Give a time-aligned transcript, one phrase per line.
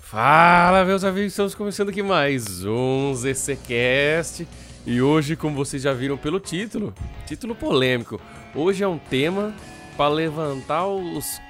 [0.00, 4.46] Fala, meus amigos, estamos começando aqui mais um ZCCast.
[4.86, 6.94] E hoje, como vocês já viram pelo título,
[7.26, 8.20] título polêmico,
[8.54, 9.52] hoje é um tema
[9.96, 11.40] para levantar os,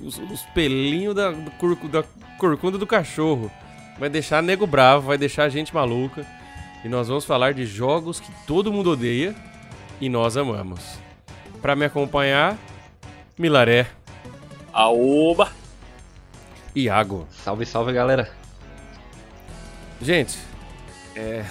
[0.00, 2.04] os, os pelinhos da, da,
[2.38, 3.50] corcunda do cachorro.
[3.98, 6.26] Vai deixar nego bravo, vai deixar a gente maluca.
[6.84, 9.34] E nós vamos falar de jogos que todo mundo odeia
[10.00, 10.98] e nós amamos.
[11.60, 12.56] Para me acompanhar,
[13.38, 13.86] Milaré.
[14.72, 15.50] Aoba!
[16.74, 17.26] Iago.
[17.30, 18.30] Salve, salve, galera.
[20.00, 20.38] Gente,
[21.16, 21.44] é,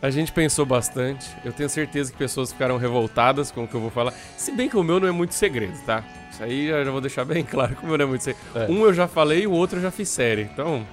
[0.00, 1.26] a gente pensou bastante.
[1.44, 4.12] Eu tenho certeza que pessoas ficaram revoltadas com o que eu vou falar.
[4.36, 6.04] Se bem que o meu não é muito segredo, tá?
[6.30, 8.46] Isso aí eu já vou deixar bem claro que o meu não é muito segredo.
[8.54, 8.70] É.
[8.70, 10.42] Um eu já falei e o outro eu já fiz série.
[10.42, 10.86] Então,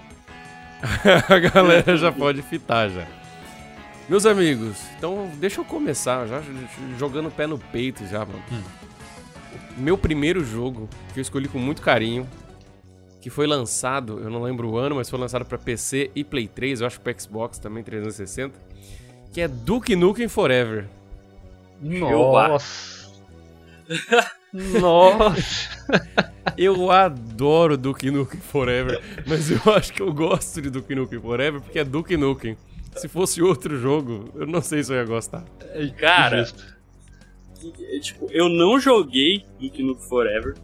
[1.30, 3.06] a galera já pode fitar já.
[4.10, 6.42] Meus amigos, então deixa eu começar, já
[6.98, 8.44] jogando o pé no peito já, mano.
[8.52, 8.62] Hum.
[9.78, 12.28] Meu primeiro jogo, que eu escolhi com muito carinho,
[13.22, 16.48] que foi lançado, eu não lembro o ano, mas foi lançado para PC e Play
[16.48, 18.60] 3, eu acho que para Xbox também 360,
[19.32, 20.88] que é Duke Nukem Forever.
[21.82, 23.10] Nossa.
[24.52, 25.70] Nossa.
[26.58, 31.62] eu adoro Duke Nukem Forever, mas eu acho que eu gosto de Duke Nukem Forever
[31.62, 32.58] porque é Duke Nukem.
[32.96, 35.44] Se fosse outro jogo, eu não sei se eu ia gostar.
[35.98, 36.46] Cara,
[38.02, 40.56] tipo, eu não joguei Duke Nukem Forever,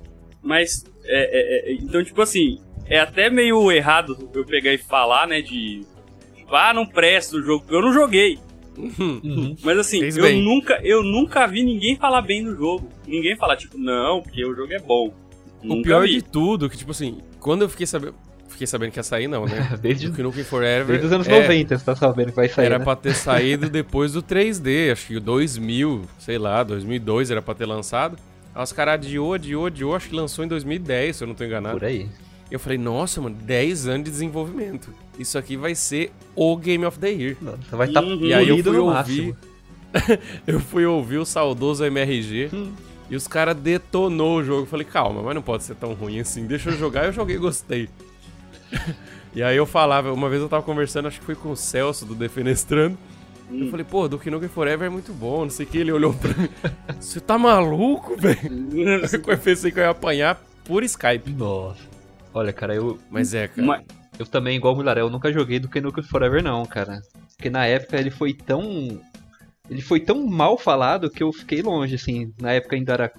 [0.42, 5.28] mas é, é, é, então, tipo assim, é até meio errado eu pegar e falar,
[5.28, 5.86] né, de.
[6.36, 7.66] Tipo, ah, não presta o jogo.
[7.70, 8.40] Eu não joguei.
[8.78, 9.56] Uhum.
[9.62, 12.90] Mas assim, eu nunca, eu nunca vi ninguém falar bem do jogo.
[13.06, 15.14] Ninguém falar, tipo, não, porque o jogo é bom.
[15.62, 16.16] O nunca pior vi.
[16.16, 18.16] de tudo, que, tipo assim, quando eu fiquei sabendo.
[18.50, 19.78] Fiquei sabendo que ia sair, não, né?
[19.82, 20.88] desde, do Nukem Forever.
[20.88, 22.66] Desde os anos é, 90 você tá sabendo que vai sair.
[22.66, 22.84] Era né?
[22.84, 27.54] pra ter saído depois do 3D, acho que o 2000, sei lá, 2002 era pra
[27.54, 28.18] ter lançado.
[28.54, 31.44] Aí os caras adiou, adiou, adiou, acho que lançou em 2010, se eu não tô
[31.44, 31.80] enganado.
[31.80, 32.10] Por aí.
[32.52, 34.92] Eu falei, nossa, mano, 10 anos de desenvolvimento.
[35.20, 37.38] Isso aqui vai ser o Game of the Year.
[37.40, 38.26] Nossa, vai estar tá uhum.
[38.26, 39.36] E aí eu fui ouvir.
[40.48, 42.50] eu fui ouvir o saudoso MRG.
[42.52, 42.72] Hum.
[43.10, 44.64] E os caras detonou o jogo.
[44.64, 46.48] Eu falei, calma, mas não pode ser tão ruim assim.
[46.48, 47.06] Deixa eu jogar.
[47.06, 47.88] Eu joguei e gostei.
[49.34, 52.06] e aí eu falava, uma vez eu tava conversando, acho que foi com o Celso
[52.06, 52.98] do Defenestrando.
[53.50, 53.66] Hum.
[53.66, 55.78] Eu falei, pô, Duke Nukem Forever é muito bom, não sei o que.
[55.80, 56.50] Ele olhou pra mim.
[57.00, 58.40] Você tá maluco, velho?
[59.28, 61.32] eu pensei que eu ia apanhar por Skype.
[61.32, 61.82] Nossa.
[62.34, 63.00] Olha, cara, eu.
[63.10, 63.84] Mas é, cara.
[64.20, 67.02] Eu também, igual o Mularé, eu nunca joguei Duke Nukem Forever, não, cara.
[67.36, 69.02] Porque na época ele foi tão.
[69.70, 72.34] Ele foi tão mal falado que eu fiquei longe, assim.
[72.40, 73.12] Na época ainda era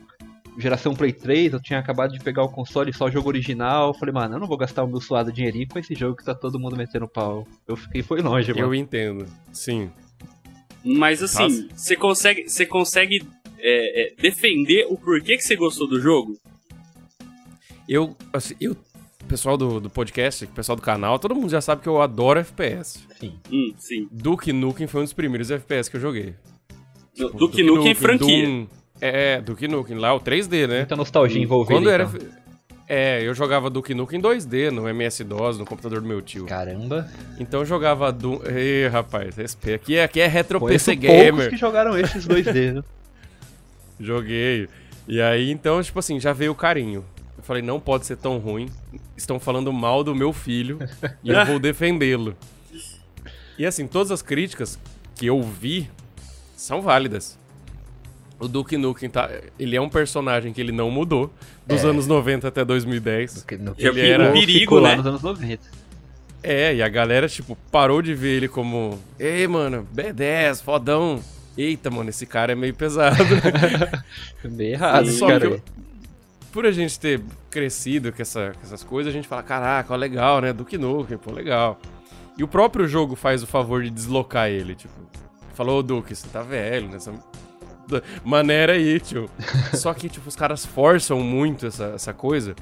[0.59, 3.95] geração Play 3, eu tinha acabado de pegar o console só jogo original.
[3.95, 6.35] Falei, mano, eu não vou gastar o meu suado dinheirinho com esse jogo que tá
[6.35, 7.47] todo mundo metendo pau.
[7.67, 8.67] Eu fiquei, foi longe, mano.
[8.67, 9.91] Eu entendo, sim.
[10.85, 13.23] Mas assim, você consegue, você consegue
[13.59, 16.39] é, é, defender o porquê que você gostou do jogo?
[17.89, 18.77] Eu, assim, eu,
[19.29, 23.07] pessoal do, do podcast, pessoal do canal, todo mundo já sabe que eu adoro FPS.
[23.19, 23.39] Sim.
[23.53, 24.09] Hum, sim.
[24.11, 26.35] Duke Nukem foi um dos primeiros FPS que eu joguei.
[27.15, 28.47] Tipo, Duke, Duke Nukem, Nukem franquia.
[28.47, 28.67] Doom,
[29.01, 30.79] é, Duke Nukem, lá o 3D, né?
[30.79, 31.75] Muita nostalgia envolvida.
[31.75, 31.95] Quando então.
[31.95, 32.41] era
[32.93, 36.45] é, eu jogava Duke Nukem em 2D, no MS-DOS, no computador do meu tio.
[36.47, 37.09] Caramba.
[37.39, 38.41] Então eu jogava Doom...
[38.47, 39.75] Ih, rapaz, SP.
[39.75, 41.51] Aqui é, aqui é Retro Conheço PC Gamer.
[41.51, 42.83] que jogaram esses 2D.
[44.01, 44.69] Joguei.
[45.07, 47.05] E aí, então, tipo assim, já veio o carinho.
[47.39, 48.69] Eu falei, não pode ser tão ruim.
[49.17, 50.81] Estão falando mal do meu filho
[51.23, 52.37] e eu vou defendê-lo.
[53.57, 54.81] E assim, todas as críticas
[55.15, 55.89] que eu vi
[56.57, 57.39] são válidas.
[58.41, 61.31] O Duke Nukem, tá, ele é um personagem que ele não mudou
[61.67, 61.89] dos é.
[61.89, 63.35] anos 90 até 2010.
[63.35, 64.97] Duke Nukem ele era um perigo, né?
[64.97, 65.61] nos anos 90.
[66.43, 71.23] É, e a galera, tipo, parou de ver ele como Ei, mano, B10, fodão.
[71.57, 73.17] Eita, mano, esse cara é meio pesado.
[74.43, 75.41] Bem errado, Só cara.
[75.41, 75.63] que eu,
[76.51, 77.21] por a gente ter
[77.51, 80.51] crescido com, essa, com essas coisas, a gente fala, caraca, ó, legal, né?
[80.53, 81.79] Duke Nukem, pô, legal.
[82.39, 84.95] E o próprio jogo faz o favor de deslocar ele, tipo...
[85.53, 86.99] Falou, Duke, você tá velho, né?
[88.25, 89.29] Maneira aí, tio.
[89.75, 92.55] Só que, tipo, os caras forçam muito essa, essa coisa.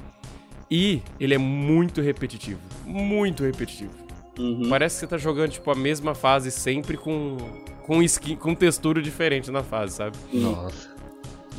[0.69, 2.59] E ele é muito repetitivo.
[2.85, 3.91] Muito repetitivo.
[4.37, 4.69] Uhum.
[4.69, 7.37] Parece que você tá jogando, tipo, a mesma fase sempre com,
[7.85, 10.17] com skin, com textura diferente na fase, sabe?
[10.31, 10.89] Nossa.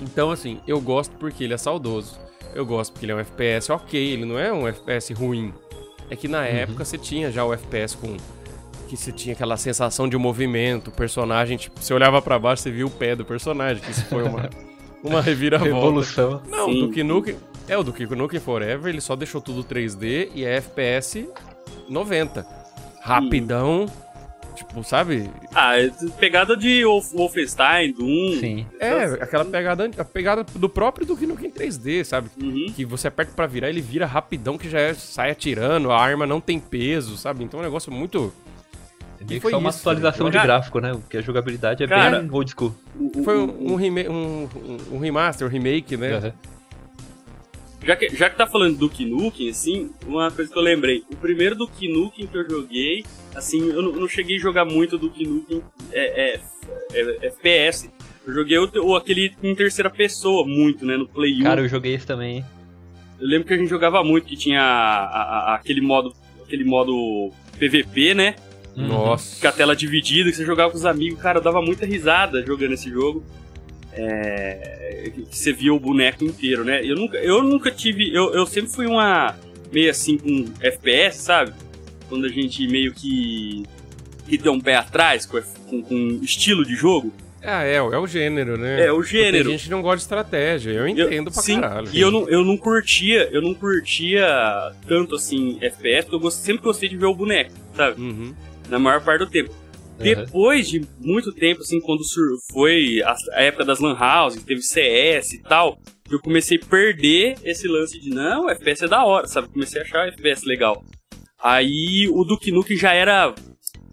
[0.01, 2.19] Então, assim, eu gosto porque ele é saudoso.
[2.55, 5.53] Eu gosto porque ele é um FPS ok, ele não é um FPS ruim.
[6.09, 6.45] É que na uhum.
[6.45, 8.17] época você tinha já o FPS com
[8.91, 12.71] que você tinha aquela sensação de movimento, o personagem, tipo, você olhava para baixo, você
[12.71, 14.51] via o pé do personagem, que isso foi uma,
[15.03, 15.73] uma reviravolta.
[15.75, 16.43] Revolução.
[16.49, 16.81] Não, Sim.
[16.81, 17.37] Duke Nukem,
[17.69, 21.27] é, o Duke Nukem Forever, ele só deixou tudo 3D e é FPS
[21.89, 22.45] 90.
[23.01, 23.87] Rapidão,
[24.57, 25.31] Tipo, sabe?
[25.55, 28.37] Ah, é pegada de Wolf- Wolfenstein, Doom.
[28.41, 28.67] Sim.
[28.79, 32.29] É, aquela pegada, a pegada do próprio Duke Nukem 3D, sabe?
[32.39, 32.67] Uhum.
[32.77, 36.27] Que você aperta pra virar, ele vira rapidão, que já é- sai atirando, a arma
[36.27, 37.43] não tem peso, sabe?
[37.43, 38.35] Então é um negócio muito.
[39.21, 40.93] É que foi só uma isso, atualização de gráfico, né?
[40.93, 42.75] Porque a jogabilidade é Cara- bem old school.
[43.23, 43.75] Foi um, um,
[44.11, 44.49] um-
[44.93, 46.13] um- remaster, um remake, né?
[46.15, 46.33] Aham.
[47.83, 51.03] Já que, já que tá falando do Duke Nukem, assim, uma coisa que eu lembrei.
[51.11, 54.65] O primeiro Duke Nukem que eu joguei, assim, eu não, eu não cheguei a jogar
[54.67, 55.63] muito Duke Nukem
[55.93, 56.41] é, é,
[56.93, 57.91] é- FPS.
[58.27, 61.43] Eu joguei o, o- aquele em terceira pessoa muito, né, no Play 1.
[61.43, 62.45] Cara, eu joguei esse também.
[63.19, 66.65] Eu lembro que a gente jogava muito, que tinha a- a- a- aquele modo aquele
[66.65, 68.35] modo PVP, né?
[68.81, 68.89] Uhum.
[68.89, 69.41] Nossa.
[69.41, 71.21] Com a tela dividida, que você jogava com os amigos.
[71.21, 73.25] Cara, eu dava muita risada jogando esse jogo.
[73.93, 76.81] É, você via o boneco inteiro, né?
[76.85, 78.15] Eu nunca, eu nunca tive.
[78.15, 79.35] Eu, eu sempre fui uma.
[79.73, 81.53] meio assim com FPS, sabe?
[82.09, 83.65] Quando a gente meio que.
[84.29, 87.13] que tem um pé atrás com, com, com estilo de jogo.
[87.43, 88.85] Ah, é, é o gênero, né?
[88.87, 89.45] É, o gênero.
[89.49, 91.89] Tem gente que não gosta de estratégia, eu Eu- entendo pra sim, caralho.
[91.91, 94.27] E eu não, eu não curtia, eu não curtia
[94.87, 97.99] tanto assim FPS, porque eu sempre gostei de ver o boneco, sabe?
[98.01, 98.35] Uhum.
[98.71, 99.53] Na maior parte do tempo.
[99.99, 102.03] Depois de muito tempo, assim, quando
[102.51, 105.79] foi a, época das Lan House, teve CS e tal,
[106.11, 109.49] eu comecei a perder esse lance de não, FPS é da hora, sabe?
[109.49, 110.83] Comecei a achar o FPS legal.
[111.43, 113.35] Aí o Duke Nukem já era.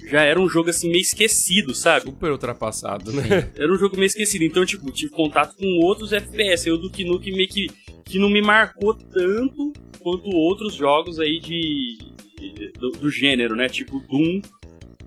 [0.09, 2.05] Já era um jogo assim meio esquecido, sabe?
[2.05, 3.51] Super ultrapassado, né?
[3.57, 4.45] Era um jogo meio esquecido.
[4.45, 6.69] Então, tipo, tive contato com outros FPS.
[6.69, 7.67] Aí o Duke Nukem meio que,
[8.05, 11.97] que não me marcou tanto quanto outros jogos aí de.
[12.39, 13.67] de- do, do gênero, né?
[13.67, 14.41] Tipo Doom,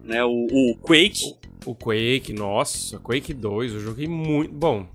[0.02, 0.24] né?
[0.24, 1.36] O, o Quake.
[1.66, 4.52] O Quake, nossa, Quake 2, eu joguei muito.
[4.52, 4.86] Bom.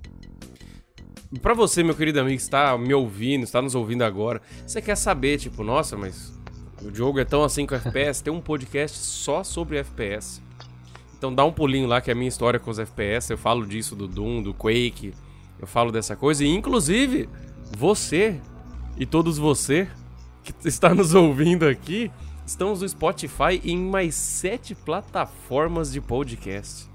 [1.42, 4.96] Pra você, meu querido amigo, que está me ouvindo, está nos ouvindo agora, você quer
[4.96, 6.34] saber, tipo, nossa, mas
[6.81, 8.24] o jogo é tão assim com FPS?
[8.24, 10.42] Tem um podcast só sobre FPS.
[11.18, 13.31] Então dá um pulinho lá que é a minha história com os FPS.
[13.31, 15.13] Eu falo disso do Doom, do Quake,
[15.60, 16.44] eu falo dessa coisa.
[16.44, 17.28] E inclusive,
[17.78, 18.40] você
[18.98, 19.88] e todos você
[20.44, 22.12] que está nos ouvindo aqui,
[22.45, 26.88] estamos no Spotify e em mais sete plataformas de podcast.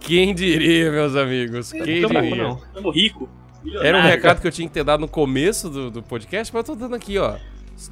[0.00, 1.72] Quem diria, meus amigos?
[1.72, 2.36] Quem Não diria?
[2.42, 2.56] não.
[2.74, 3.28] Tamo rico.
[3.64, 4.10] Era um milionário.
[4.10, 6.80] recado que eu tinha que ter dado no começo do, do podcast, mas eu tô
[6.80, 7.36] dando aqui, ó.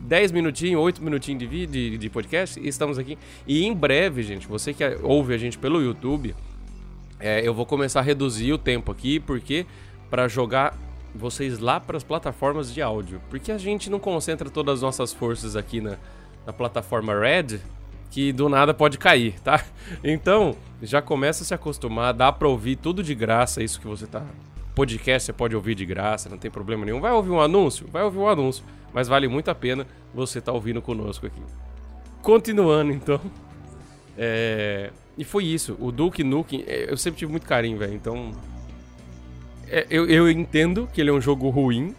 [0.00, 3.18] 10 minutinhos, 8 minutinhos de, vi- de, de podcast e estamos aqui.
[3.46, 6.34] E em breve, gente, você que ouve a gente pelo YouTube,
[7.20, 9.66] é, eu vou começar a reduzir o tempo aqui, porque
[10.08, 10.74] para jogar
[11.14, 13.20] vocês lá para as plataformas de áudio.
[13.28, 15.96] Porque a gente não concentra todas as nossas forças aqui na,
[16.46, 17.60] na plataforma Red,
[18.10, 19.64] que do nada pode cair, tá?
[20.02, 24.06] Então, já começa a se acostumar, dá pra ouvir tudo de graça, isso que você
[24.06, 24.24] tá.
[24.74, 27.00] Podcast você pode ouvir de graça, não tem problema nenhum.
[27.00, 27.86] Vai ouvir um anúncio?
[27.92, 28.64] Vai ouvir um anúncio.
[28.92, 31.40] Mas vale muito a pena você estar ouvindo conosco aqui.
[32.22, 33.20] Continuando, então.
[34.16, 34.92] É...
[35.18, 35.76] E foi isso.
[35.80, 37.94] O Duke Nukem, é, eu sempre tive muito carinho, velho.
[37.94, 38.30] Então.
[39.68, 41.96] é, eu, eu entendo que ele é um jogo ruim.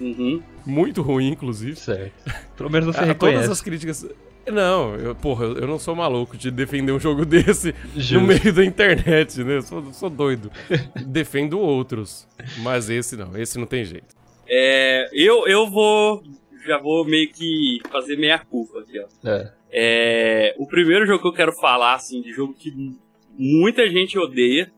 [0.00, 0.42] Uhum.
[0.68, 1.76] Muito ruim, inclusive.
[1.76, 2.12] Certo.
[2.56, 3.36] Pelo menos você Ah, reconhece.
[3.42, 4.06] todas as críticas.
[4.50, 8.14] Não, eu, porra, eu eu não sou maluco de defender um jogo desse Justo.
[8.14, 9.56] no meio da internet, né?
[9.56, 10.50] Eu sou, sou doido.
[11.06, 12.26] Defendo outros.
[12.62, 14.14] Mas esse não, esse não tem jeito.
[14.48, 16.22] É, eu, eu vou.
[16.66, 19.28] Já vou meio que fazer meia culpa aqui, ó.
[19.28, 19.52] É.
[19.70, 22.72] É, o primeiro jogo que eu quero falar, assim, de jogo que
[23.38, 24.70] muita gente odeia,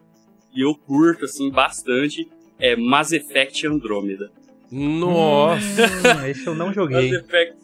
[0.54, 2.28] e eu curto, assim, bastante,
[2.58, 4.30] é Mass Effect Andromeda.
[4.70, 5.82] Nossa!
[6.22, 7.10] Hum, esse eu não Mass joguei.
[7.14, 7.54] Effect,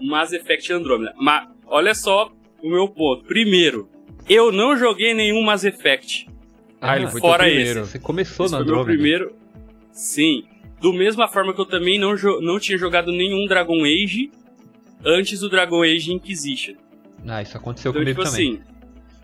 [0.00, 1.14] Mass Effect Andromeda.
[1.18, 2.30] Mas, olha só
[2.62, 3.24] o meu ponto.
[3.24, 3.88] Primeiro,
[4.28, 6.28] eu não joguei nenhum Mass Effect.
[6.80, 7.84] Ah, ele foi fora teu primeiro.
[7.86, 8.96] Você começou Esse no foi meu Andromeda.
[8.98, 9.32] primeiro.
[9.92, 10.44] Sim.
[10.80, 14.30] Do mesma forma que eu também não, jo- não tinha jogado nenhum Dragon Age
[15.04, 16.74] antes do Dragon Age Inquisition.
[17.26, 18.60] Ah, isso aconteceu Então, comigo tipo também.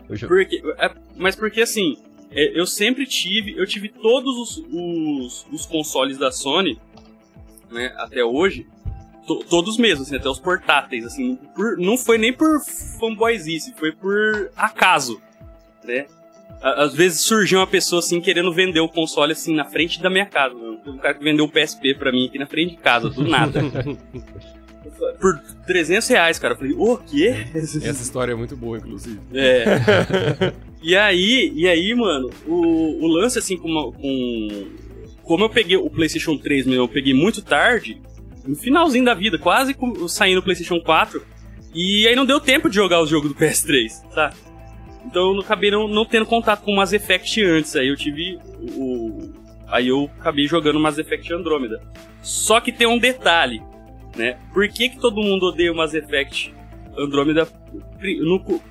[0.09, 1.97] assim, porque, é, mas porque assim,
[2.29, 6.77] é, eu sempre tive, eu tive todos os, os, os consoles da Sony,
[7.71, 8.65] né, até hoje,
[9.27, 12.59] to- todos mesmo, assim, até os portáteis, assim, por- não foi nem por
[12.99, 15.21] fanboyzice, foi por acaso,
[15.83, 16.05] né?
[16.61, 20.25] Às vezes surgia uma pessoa assim querendo vender o console assim na frente da minha
[20.25, 20.55] casa.
[20.55, 20.77] mano.
[20.77, 23.23] Teve Um cara que vendeu o PSP pra mim aqui na frente de casa, do
[23.27, 23.61] nada.
[25.19, 26.53] Por 300 reais, cara.
[26.53, 27.35] Eu falei, o quê?
[27.53, 29.19] Essa história é muito boa, inclusive.
[29.33, 29.63] É.
[30.81, 34.67] e aí, e aí, mano, o, o lance assim com, com.
[35.25, 38.01] Como eu peguei o PlayStation 3, meu, eu peguei muito tarde,
[38.45, 39.75] no finalzinho da vida, quase
[40.07, 41.21] saindo o PlayStation 4.
[41.73, 44.35] E aí não deu tempo de jogar os jogos do PS3, sabe?
[45.05, 47.75] Então eu não- acabei não, não tendo contato com o Mass Effect antes.
[47.75, 48.37] Aí eu tive
[48.75, 49.31] o.
[49.67, 51.81] Aí eu acabei jogando Mass Effect Andromeda.
[52.21, 53.61] Só que tem um detalhe,
[54.15, 54.37] né?
[54.53, 56.53] Por que, que todo mundo odeia o Mass Effect
[58.45, 58.61] co-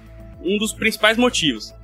[0.43, 1.75] um dos principais motivos.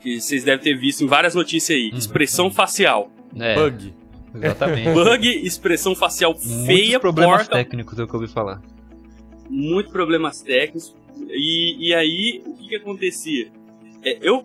[0.00, 1.90] Que vocês devem ter visto em várias notícias aí.
[1.94, 3.11] Expressão facial.
[3.38, 3.94] É, Bug.
[4.34, 4.90] exatamente.
[4.94, 8.60] Bug, expressão facial Muitos feia, problemas porca, técnicos é o que eu ouvi falar.
[9.48, 10.94] muito problemas técnicos.
[11.28, 13.48] E, e aí, o que que acontecia?
[14.04, 14.44] É, eu.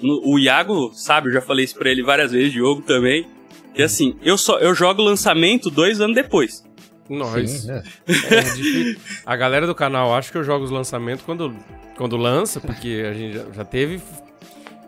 [0.00, 3.26] no- o Iago sabe, eu já falei isso pra ele várias vezes, Diogo também.
[3.74, 6.62] Que assim, eu só eu jogo lançamento dois anos depois.
[7.08, 7.50] Nós.
[7.50, 7.82] Sim, né?
[8.06, 8.96] É difícil.
[9.26, 11.54] A galera do canal acha que eu jogo os lançamentos quando,
[11.96, 14.00] quando lança, porque a gente já, já teve.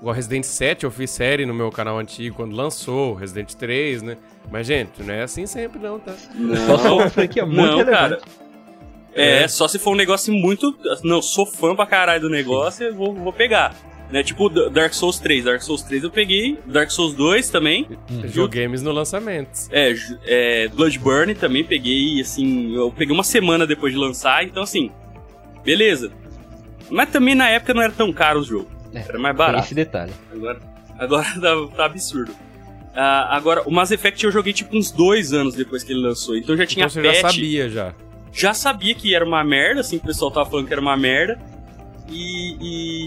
[0.00, 4.16] Igual Resident 7, eu fiz série no meu canal antigo quando lançou, Resident 3, né?
[4.50, 6.12] Mas, gente, não é assim sempre, não, tá?
[6.66, 7.98] Só sou uma franquia muito Não, relevante.
[7.98, 8.20] cara.
[9.14, 9.48] É, É.
[9.48, 10.76] só se for um negócio muito.
[11.02, 13.74] Não, sou fã pra caralho do negócio, eu vou, vou pegar.
[14.08, 15.46] Né, tipo Dark Souls 3.
[15.46, 16.56] Dark Souls 3 eu peguei.
[16.66, 17.88] Dark Souls 2 também.
[18.26, 19.50] Joguemos no lançamento.
[19.72, 19.92] É,
[20.24, 22.72] é, Bloodburn também peguei, assim.
[22.76, 24.92] Eu peguei uma semana depois de lançar, então assim.
[25.64, 26.12] Beleza.
[26.88, 28.68] Mas também na época não era tão caro o jogo.
[28.94, 29.64] É, Era mais barato.
[29.64, 30.12] esse detalhe.
[30.32, 30.58] Agora,
[30.98, 32.32] agora tá, tá absurdo.
[32.94, 36.36] Ah, agora, o Mass Effect eu joguei tipo uns dois anos depois que ele lançou.
[36.36, 37.94] Então já tinha Então você patch já sabia já.
[38.32, 41.38] já sabia que era uma merda, assim, o pessoal tava falando que era uma merda.
[42.08, 42.56] E.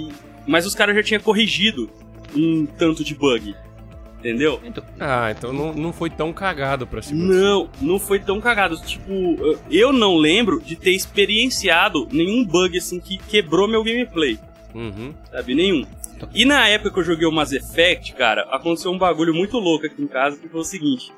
[0.07, 0.11] e-
[0.45, 1.89] Mas os caras já tinham corrigido
[2.35, 3.55] um tanto de bug.
[4.19, 4.59] Entendeu?
[4.65, 7.23] Então, Ah, então não, não foi tão cagado pra cima.
[7.23, 8.75] Não, não foi tão cagado.
[8.81, 9.11] Tipo,
[9.71, 14.37] eu não lembro de ter experienciado nenhum bug assim que quebrou meu gameplay.
[14.73, 15.13] Uhum.
[15.31, 15.55] Sabe?
[15.55, 15.85] Nenhum.
[16.33, 19.85] E na época que eu joguei o Mass Effect, cara, aconteceu um bagulho muito louco
[19.85, 21.11] aqui em casa, que foi o seguinte.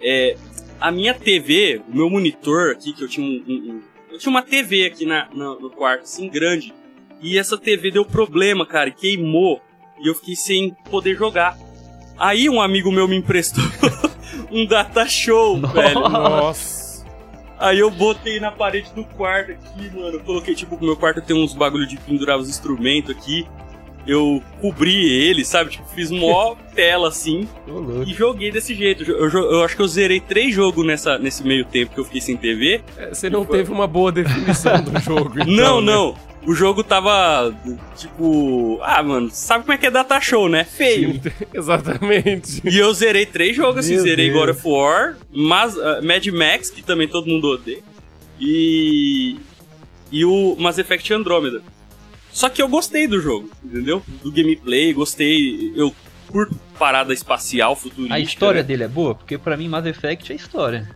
[0.00, 0.36] É,
[0.80, 3.42] a minha TV, o meu monitor aqui, que eu tinha um.
[3.46, 6.74] um- um- eu tinha uma TV aqui na, na- no quarto, assim, grande.
[7.20, 9.60] E essa TV deu problema, cara, e queimou.
[10.02, 11.56] E eu fiquei sem poder jogar.
[12.18, 13.62] Aí um amigo meu me emprestou
[14.50, 16.00] um data show, velho.
[16.00, 16.81] Nossa.
[17.62, 20.18] Aí eu botei na parede do quarto aqui, mano.
[20.18, 23.46] Coloquei, tipo, meu quarto tem uns bagulho de pendurar os instrumentos aqui.
[24.06, 25.70] Eu cobri ele, sabe?
[25.70, 27.48] Tipo, fiz uma tela assim
[28.06, 29.04] e joguei desse jeito.
[29.04, 32.04] Eu, jo- eu acho que eu zerei três jogos nessa, nesse meio tempo que eu
[32.04, 32.80] fiquei sem TV.
[32.96, 35.92] É, Você não teve uma boa definição do jogo, então, não, né?
[35.92, 36.16] não.
[36.44, 37.54] O jogo tava,
[37.96, 38.80] tipo...
[38.82, 40.64] Ah, mano, sabe como é que é data show, né?
[40.64, 41.20] Feio.
[41.54, 42.60] Exatamente.
[42.68, 44.40] E eu zerei três jogos, assim, Meu zerei Deus.
[44.40, 47.78] God of War, mas, uh, Mad Max, que também todo mundo odeia,
[48.40, 49.36] e.
[50.10, 51.62] e o Mass Effect Andromeda.
[52.32, 54.02] Só que eu gostei do jogo, entendeu?
[54.22, 55.72] Do gameplay, gostei.
[55.76, 55.94] Eu
[56.28, 58.14] curto parada espacial, futurística.
[58.14, 58.66] A história né?
[58.66, 59.14] dele é boa?
[59.14, 60.88] Porque pra mim Mass Effect é história.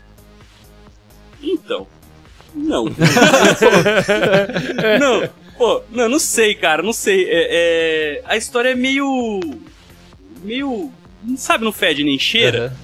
[1.43, 1.87] Então.
[2.55, 2.87] Não.
[4.99, 5.29] não.
[5.59, 7.25] Pô, não, não sei, cara, não sei.
[7.29, 9.41] É, é, A história é meio.
[10.43, 10.91] meio.
[11.37, 12.67] Sabe, não fede nem cheira?
[12.67, 12.77] Aham.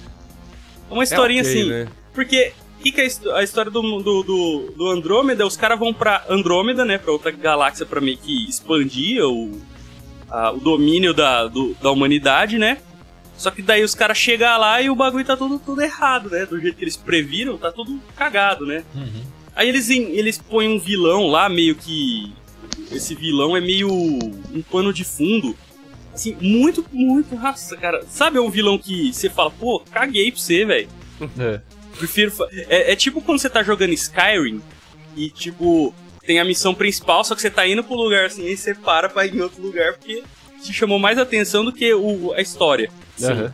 [0.91, 1.69] É uma historinha ok, assim.
[1.69, 1.87] né?
[2.13, 2.53] Porque
[2.83, 5.45] que que é a histó- a história do, do, do, do Andrômeda?
[5.47, 6.97] Os caras vão pra Andrômeda, né?
[6.97, 9.59] Pra outra galáxia pra meio que expandir o,
[10.29, 12.77] a- o domínio da, do- da humanidade, né?
[13.37, 16.45] Só que daí os caras chegam lá e o bagulho tá tudo, tudo errado, né?
[16.45, 18.83] Do jeito que eles previram, tá tudo cagado, né?
[18.93, 19.23] Uhum.
[19.55, 22.31] Aí eles, eles põem um vilão lá, meio que.
[22.91, 23.89] Esse vilão é meio.
[23.91, 25.55] um pano de fundo.
[26.13, 27.35] Assim, muito, muito.
[27.35, 28.03] Nossa, cara.
[28.07, 30.87] Sabe um vilão que você fala, pô, caguei pra você, velho.
[31.39, 31.59] É.
[31.97, 32.31] Prefiro.
[32.69, 34.61] É, é tipo quando você tá jogando Skyrim
[35.15, 35.93] e, tipo,
[36.25, 39.09] tem a missão principal, só que você tá indo pro lugar assim e você para
[39.09, 40.23] pra ir em outro lugar porque
[40.61, 42.89] te chamou mais atenção do que o, a história.
[43.21, 43.53] Aham.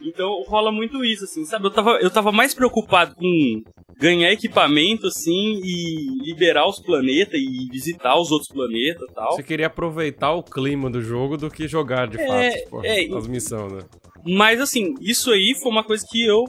[0.00, 1.66] Então rola muito isso, assim, sabe?
[1.66, 3.62] Eu tava, eu tava mais preocupado com
[3.98, 9.32] ganhar equipamento, assim, e liberar os planetas e visitar os outros planetas e tal.
[9.32, 13.18] Você queria aproveitar o clima do jogo do que jogar de É, fato tipo, é,
[13.18, 13.80] as missões, né?
[14.24, 16.44] Mas assim, isso aí foi uma coisa que eu,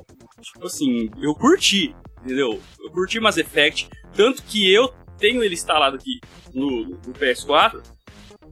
[0.63, 2.59] assim, eu curti, entendeu?
[2.79, 6.19] Eu curti Mass Effect, tanto que eu tenho ele instalado aqui
[6.53, 7.81] no, no PS4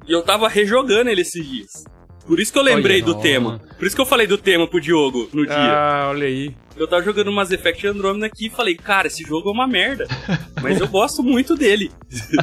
[0.07, 1.83] e eu tava rejogando ele esses dias.
[2.25, 3.61] Por isso que eu lembrei Olha, do tema.
[3.77, 5.55] Por isso que eu falei do tema pro Diogo no dia.
[5.55, 6.55] Ah, olha aí.
[6.75, 10.07] Eu tava jogando Mass Effect Andromeda aqui e falei, cara, esse jogo é uma merda.
[10.61, 11.91] Mas eu gosto muito dele.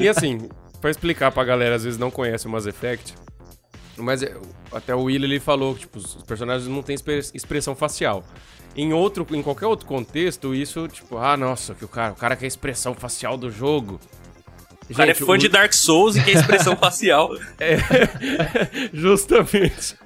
[0.01, 0.49] E assim,
[0.81, 3.15] pra explicar pra galera, às vezes não conhece o Mass Effect,
[3.97, 4.35] mas é,
[4.73, 8.25] até o Will ele falou que tipo, os personagens não têm expre- expressão facial.
[8.75, 12.35] Em outro, em qualquer outro contexto, isso, tipo, ah, nossa, que o cara, o cara
[12.37, 14.01] quer a expressão facial do jogo.
[14.91, 17.31] O cara é fã de Dark Souls e quer expressão facial.
[18.93, 19.97] Justamente.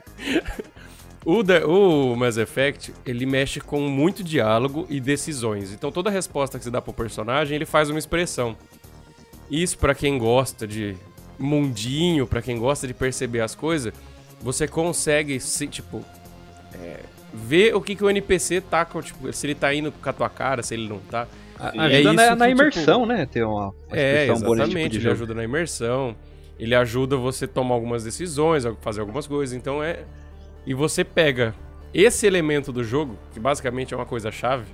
[1.24, 5.72] O, da- o Mass Effect, ele mexe com muito diálogo e decisões.
[5.72, 8.56] Então toda resposta que você dá pro personagem, ele faz uma expressão.
[9.50, 10.96] Isso pra quem gosta de
[11.38, 13.92] mundinho, pra quem gosta de perceber as coisas,
[14.40, 16.04] você consegue se, tipo,
[16.74, 17.00] é,
[17.36, 20.28] ver o que, que o NPC tá tipo, se ele tá indo com a tua
[20.28, 21.26] cara, se ele não tá.
[21.58, 23.26] A- É Ajuda isso na, que, na tipo, imersão, né?
[23.26, 25.14] Ter uma, uma É, nesse exatamente, tipo ele jogo.
[25.14, 26.16] ajuda na imersão.
[26.58, 29.54] ele ajuda você a tomar algumas decisões, a fazer algumas coisas.
[29.56, 30.00] Então é.
[30.66, 31.54] E você pega
[31.94, 34.66] esse elemento do jogo, que basicamente é uma coisa chave,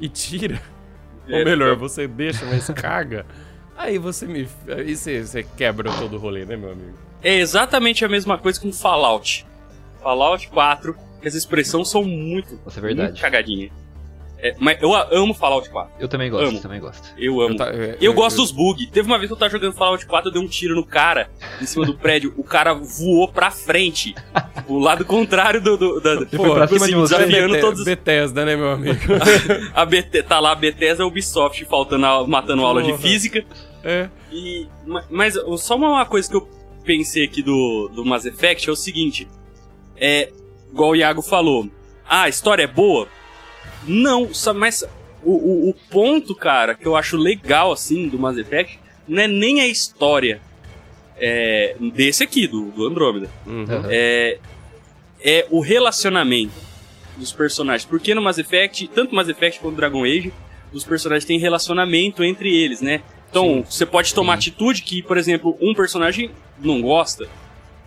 [0.00, 0.60] e tira.
[1.28, 3.24] É, Ou melhor, você deixa, mas caga.
[3.76, 4.48] Aí você me.
[4.68, 6.94] Aí você, você quebra todo o rolê, né, meu amigo?
[7.22, 9.46] É exatamente a mesma coisa com Fallout.
[10.02, 13.08] Fallout 4, que as expressões são muito, Isso é verdade.
[13.10, 13.70] muito cagadinha.
[14.42, 15.92] É, mas eu a- amo Fallout 4.
[16.00, 16.60] Eu também gosto, Amo.
[16.60, 17.12] também gosto.
[17.18, 17.50] Eu amo.
[17.50, 17.70] Eu Eu, ta-
[18.06, 18.88] é, gosto dos bugs.
[18.90, 21.28] Teve uma vez que eu tava jogando Fallout 4, eu dei um tiro no cara
[21.60, 22.32] em cima do prédio.
[22.38, 24.14] O cara voou pra frente.
[24.66, 25.76] o lado contrário do.
[25.76, 27.16] do da, foi pra tipo cima de você?
[27.18, 27.80] desafiando Bete- todos.
[27.80, 28.98] os- Bethesda, né, meu amigo?
[29.74, 33.44] A BT, tá lá a Bethesda Ubisoft faltando a- matando aula de física.
[33.84, 34.08] é.
[34.32, 36.48] E, ma- mas só uma coisa que eu
[36.82, 39.28] pensei aqui do, do Mass Effect é o seguinte:
[39.98, 40.30] é,
[40.72, 41.68] igual o Iago falou,
[42.08, 43.08] ah, a história é boa?
[43.86, 44.84] Não, mas
[45.22, 49.28] o, o, o ponto, cara, que eu acho legal assim do Mass Effect não é
[49.28, 50.40] nem a história
[51.16, 53.28] é, desse aqui, do, do Andrômeda.
[53.46, 53.66] Uhum.
[53.88, 54.38] É,
[55.22, 56.54] é o relacionamento
[57.16, 57.84] dos personagens.
[57.84, 60.32] Porque no Mass Effect, tanto Mass Effect quanto Dragon Age,
[60.72, 63.02] os personagens têm relacionamento entre eles, né?
[63.30, 67.28] Então, você pode tomar atitude que, por exemplo, um personagem não gosta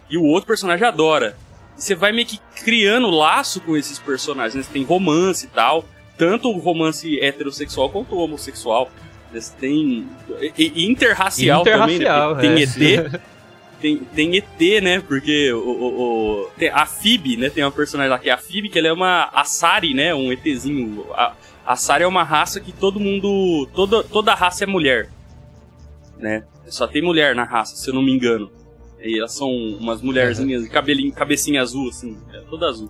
[0.09, 1.37] e o outro personagem adora.
[1.75, 4.63] Você vai meio que criando laço com esses personagens, né?
[4.63, 5.85] Você tem romance e tal,
[6.17, 8.89] tanto o romance heterossexual quanto o homossexual.
[9.31, 9.39] né?
[9.39, 10.07] Você tem
[10.57, 12.61] e- e interracial, Interracial, também, né?
[12.63, 12.65] é.
[12.67, 13.21] Tem ET,
[13.81, 14.99] tem, tem ET, né?
[15.01, 17.49] Porque o, o, o- a Phoebe, né?
[17.49, 20.13] Tem uma personagem lá que é a Phoebe, que ela é uma Asari, né?
[20.13, 21.05] Um ETzinho.
[21.13, 21.33] A,
[21.65, 23.67] a Asari é uma raça que todo mundo.
[23.73, 25.09] Toda, toda raça é mulher.
[26.17, 26.43] Né?
[26.67, 28.49] Só tem mulher na raça, se eu não me engano.
[29.03, 32.89] E elas são umas mulherzinhas, cabelinho, cabecinha azul, assim, é, toda azul.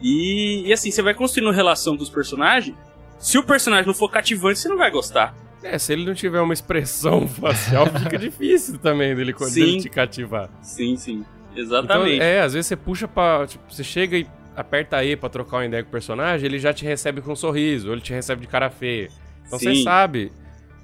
[0.00, 2.76] E, e assim, você vai construindo relação com os personagens.
[3.18, 5.34] Se o personagem não for cativante, você não vai gostar.
[5.62, 9.54] É, se ele não tiver uma expressão facial, fica difícil também dele, Sim.
[9.54, 10.50] dele te cativar.
[10.62, 11.24] Sim, sim.
[11.52, 12.20] Então, Exatamente.
[12.20, 13.46] é, às vezes você puxa pra.
[13.46, 16.72] Tipo, você chega e aperta E pra trocar uma ideia com o personagem, ele já
[16.72, 19.08] te recebe com um sorriso, ou ele te recebe de cara feia.
[19.46, 19.82] Então você Sim.
[19.84, 20.32] sabe.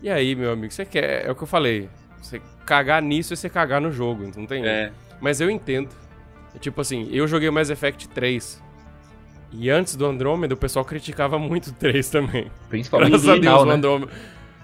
[0.02, 1.26] E aí, meu amigo, você quer.
[1.26, 1.88] É o que eu falei.
[2.20, 4.64] Você cagar nisso é você cagar no jogo, então não tem.
[4.66, 4.92] É.
[5.20, 5.88] Mas eu entendo.
[6.54, 8.62] É tipo assim, eu joguei o Mass Effect 3.
[9.52, 12.50] E antes do Andrômeda, o pessoal criticava muito o 3 também.
[12.68, 13.74] Principalmente Graças a Deus final, o né?
[13.74, 14.12] Andrômeda.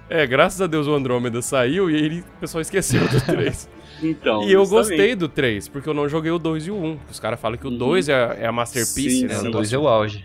[0.09, 3.69] É, graças a Deus o Andrômeda saiu e aí o pessoal esqueceu do 3.
[4.03, 4.89] Então, e eu justamente.
[4.91, 6.99] gostei do 3, porque eu não joguei o 2 e o 1.
[7.11, 7.79] Os caras falam que o Uhum.
[7.79, 9.35] 2 é, a- é a masterpiece, Sim, né?
[9.35, 9.49] É, sim.
[9.49, 10.25] o 2 é o auge.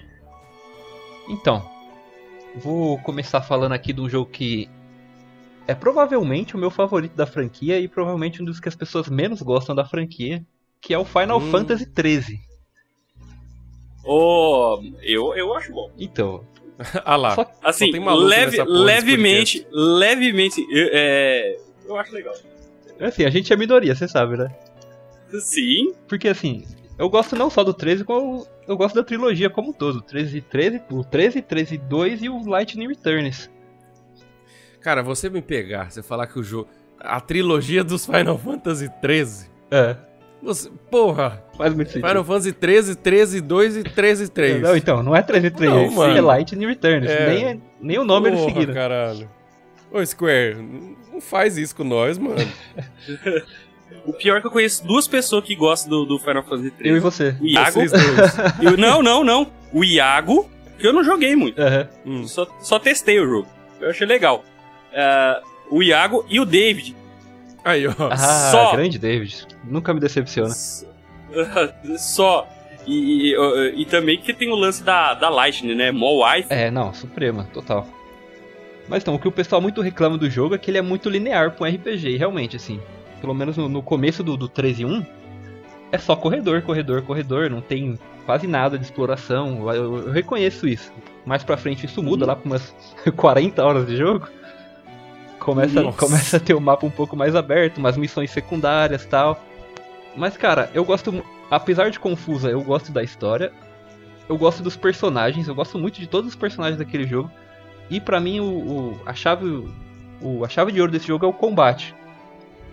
[1.30, 1.67] Então,
[2.56, 4.70] vou começar falando aqui de um jogo que
[5.67, 9.41] é provavelmente o meu favorito da franquia e provavelmente um dos que as pessoas menos
[9.41, 10.43] gostam da franquia,
[10.82, 11.52] que é o Final Hum.
[11.52, 12.39] Fantasy XIII.
[14.04, 15.91] Oh, eu, eu acho bom.
[15.97, 16.43] Então,
[17.06, 17.36] ah lá.
[17.36, 22.34] Só- Assim, tem maluco leve, levemente, levemente, eu- é, eu acho legal.
[23.00, 24.50] assim, a gente é minoria, você sabe, né?
[25.39, 26.65] Sim, Porque assim,
[26.97, 29.97] eu gosto não só do 13, como eu gosto da trilogia como um todo.
[29.97, 33.50] O 13, 13, o 13, 13, 2 e o Lightning Returns.
[34.82, 36.67] Cara, você me pegar, você falar que o jogo.
[37.00, 39.50] A trilogia dos Final Fantasy 13.
[39.72, 39.96] É,
[40.44, 41.44] Você, porra!
[41.58, 42.08] faz muito sentido.
[42.08, 44.62] Final Fantasy 13, 13, 2 e 13, 3.
[44.62, 46.28] Não, então, não é 13 3, Não, é mano.
[46.28, 47.10] Lightning Returns.
[47.10, 47.28] É.
[47.28, 48.74] Nem, é- nem o nome eles Porra, seguiram.
[48.74, 49.30] caralho.
[49.91, 50.56] Ô, Square,
[51.12, 52.36] não faz isso com nós, mano.
[54.06, 56.98] o pior é que eu conheço duas pessoas que gostam do, do Final Fantasy Eu
[56.98, 57.00] e XIII.
[57.00, 57.36] você.
[57.39, 57.72] O Iago.
[57.72, 58.34] Vocês dois.
[58.62, 59.52] eu- não, não, não.
[59.74, 61.62] O Iago, que eu não joguei muito.
[61.62, 61.88] Aham.
[62.06, 62.28] Hum.
[62.28, 63.48] Só, só testei o jogo.
[63.80, 64.44] Eu achei legal.
[64.93, 66.95] Ah, o Iago e o David.
[67.63, 67.93] Aí, ó.
[68.10, 68.17] Ah,
[68.51, 68.71] Só.
[68.73, 69.47] grande David.
[69.63, 70.49] Nunca me decepciona.
[70.51, 70.86] S-
[71.97, 72.47] Só.
[72.88, 75.91] E, e, e também que tem o lance da, da Lightning, né?
[75.91, 76.47] Mó Wife.
[76.51, 77.88] É, não, suprema, total.
[78.88, 81.08] Mas então, o que o pessoal muito reclama do jogo é que ele é muito
[81.10, 82.82] linear pra um RPG, e realmente, assim.
[83.21, 85.06] Pelo menos no, no começo do, do 13 e 1,
[85.91, 89.71] é só corredor, corredor, corredor, não tem quase nada de exploração.
[89.71, 90.91] Eu, eu reconheço isso.
[91.23, 92.30] Mais pra frente isso muda, Uhum.
[92.30, 92.75] lá pra umas
[93.15, 94.27] 40 horas de jogo.
[95.41, 95.97] Começa, Nossa.
[95.97, 99.43] começa a ter o mapa um pouco mais aberto, umas missões secundárias tal.
[100.15, 101.23] Mas, cara, eu gosto.
[101.49, 103.51] Apesar de confusa, eu gosto da história.
[104.30, 107.30] Eu gosto dos personagens, eu gosto muito de todos os personagens daquele jogo.
[107.89, 109.67] E pra mim o, o- a chave
[110.21, 111.93] o, a chave de ouro desse jogo é o combate.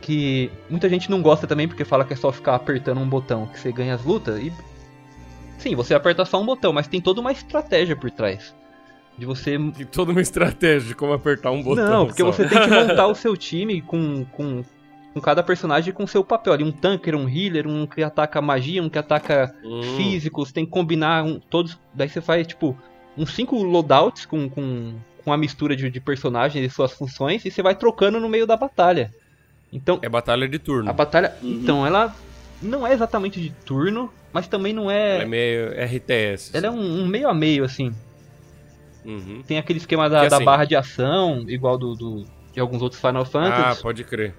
[0.00, 3.46] Que muita gente não gosta também porque fala que é só ficar apertando um botão
[3.46, 4.52] que você ganha as lutas e
[5.59, 8.54] Sim, você aperta só um botão, mas tem toda uma estratégia por trás.
[9.18, 11.88] De você E toda uma estratégia de como apertar um botão.
[11.90, 12.31] não, porque só.
[12.31, 14.62] você tem que montar o seu time com, com,
[15.12, 16.52] com cada personagem com seu papel.
[16.52, 19.83] Ali, um tanker, um healer, um que ataca magia, um que ataca Hum.
[19.96, 20.44] físico.
[20.46, 21.76] Você tem que combinar um- todos.
[21.92, 22.78] Daí você faz, tipo,
[23.16, 27.44] uns cinco loadouts com, com, com a mistura de, de personagens e suas funções.
[27.44, 29.12] E você vai trocando no meio da batalha.
[29.72, 30.88] Então, É batalha de turno.
[30.88, 31.35] a batalha.
[31.42, 31.50] Uhum.
[31.62, 32.14] Então, ela
[32.62, 35.24] não é exatamente de turno, mas também não Ela é é.
[35.26, 36.50] meio RTS.
[36.57, 37.92] Ela é um, um meio a meio, assim.
[39.09, 39.42] Uhum.
[39.47, 42.83] Tem aquele esquema da, Que da assim- barra de ação, igual do, do- de alguns
[42.83, 43.83] outros Final Ah, Fantasy.
[43.83, 44.35] pode crer.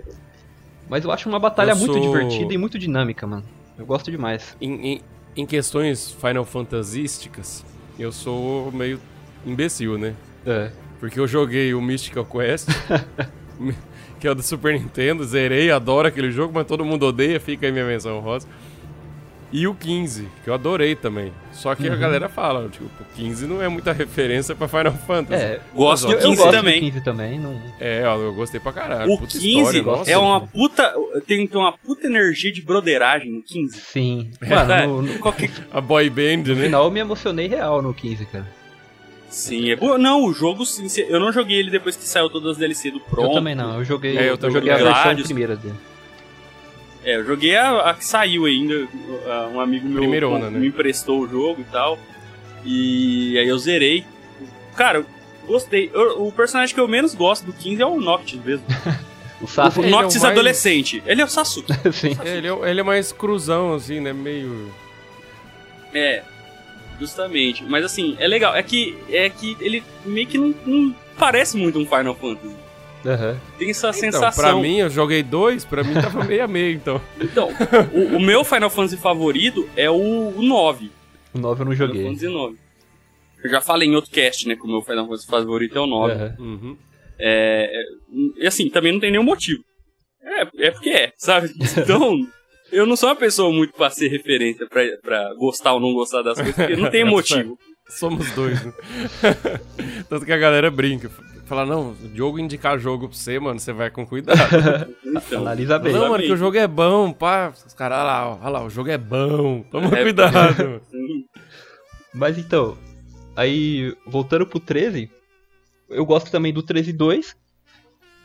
[0.89, 3.43] mas eu acho uma batalha Eu muito sou- divertida e muito dinâmica, mano.
[3.77, 4.55] Eu gosto demais.
[4.61, 5.01] Em, em,
[5.35, 7.65] em questões Final Fantasísticas,
[7.97, 8.99] eu sou meio
[9.45, 10.13] imbecil, né?
[10.45, 10.71] É.
[10.99, 12.67] Porque eu joguei o Mystical Quest,
[14.19, 17.65] que é o do Super Nintendo, zerei, adoro aquele jogo, mas todo mundo odeia, fica
[17.65, 18.47] aí minha menção rosa.
[19.51, 21.33] E o 15, que eu adorei também.
[21.51, 21.99] Só que a Uhum.
[21.99, 25.43] galera fala, tipo, o 15 não é muita referência pra Final Fantasy.
[25.43, 26.79] É, Gosto do ó, eu, eu 15 gosto também.
[26.79, 27.39] do 15 também.
[27.39, 27.61] Não...
[27.79, 29.11] É, eu gostei pra caralho.
[29.11, 30.11] O puta 15 história, nossa.
[30.11, 30.93] é uma puta.
[31.25, 33.79] Tem, tem uma puta energia de broderagem no 15.
[33.81, 34.29] Sim.
[34.39, 36.63] É, Mano, no, no Qualquer- A boy band, né?
[36.65, 38.45] final eu me emocionei real no 15, cara.
[39.29, 39.97] Sim, é bom.
[39.97, 42.99] Não, o jogo, sim, eu não joguei ele depois que saiu todas as DLC do
[42.99, 43.29] Pronto.
[43.29, 45.75] Eu também não, eu joguei, É, eu eu joguei a versão primeira dele.
[47.03, 48.87] É, eu joguei a, a que saiu ainda.
[49.27, 50.59] a- Um amigo meu Primeirona, com- né?
[50.59, 51.97] me emprestou o jogo e tal.
[52.65, 54.03] E aí eu zerei.
[54.75, 55.05] Cara, eu
[55.47, 55.89] gostei.
[55.93, 58.65] Eu- o personagem que eu menos gosto do 15 é o Noctis mesmo.
[59.41, 61.01] O Sasuke, o ele é o Noctis mais- adolescente.
[61.05, 61.71] Ele é o Sasuke.
[61.93, 62.09] sim.
[62.25, 64.11] Ele é, ele é mais cruzão, assim, né?
[64.11, 64.69] Meio.
[65.93, 66.23] É,
[66.99, 67.63] justamente.
[67.63, 68.53] Mas assim, é legal.
[68.53, 72.53] É que, é que ele meio que não, não parece muito um Final Fantasy.
[73.05, 73.39] Aham.
[73.57, 74.43] Tem essa Então, sensação.
[74.43, 77.01] pra mim, eu joguei dois, pra mim tava meio a meio, então.
[77.19, 77.49] Então,
[77.93, 80.91] o, o meu Final Fantasy favorito é o, o 9.
[81.33, 82.03] O 9 eu não Final joguei.
[82.05, 82.57] Fantasy 9.
[83.43, 85.87] Eu já falei em outro cast, né, que o meu Final Fantasy favorito é o
[85.87, 86.13] 9.
[86.13, 86.35] Aham.
[86.39, 86.77] Uhum.
[87.17, 87.83] É, é,
[88.43, 89.63] e assim, também não tem nenhum motivo.
[90.21, 91.49] É, é porque é, sabe?
[91.77, 92.17] Então,
[92.71, 96.21] eu não sou uma pessoa muito pra ser referência, pra, pra gostar ou não gostar
[96.21, 97.57] das coisas, porque não tem motivo.
[97.89, 98.73] Somos dois, né?
[100.07, 101.09] Tanto que a galera brinca.
[101.45, 104.39] Fala, não, o jogo indicar jogo pra você, mano, você vai com cuidado.
[105.09, 105.91] Então, Analisa bem.
[105.91, 107.51] não, mano, que o jogo é bom, pá.
[107.65, 109.63] Os caras, olha lá, olha lá, o jogo é bom.
[109.71, 110.81] Toma É, cuidado.
[112.13, 112.77] Mas então,
[113.35, 115.09] aí voltando pro 13,
[115.89, 117.35] eu gosto também do 13.2,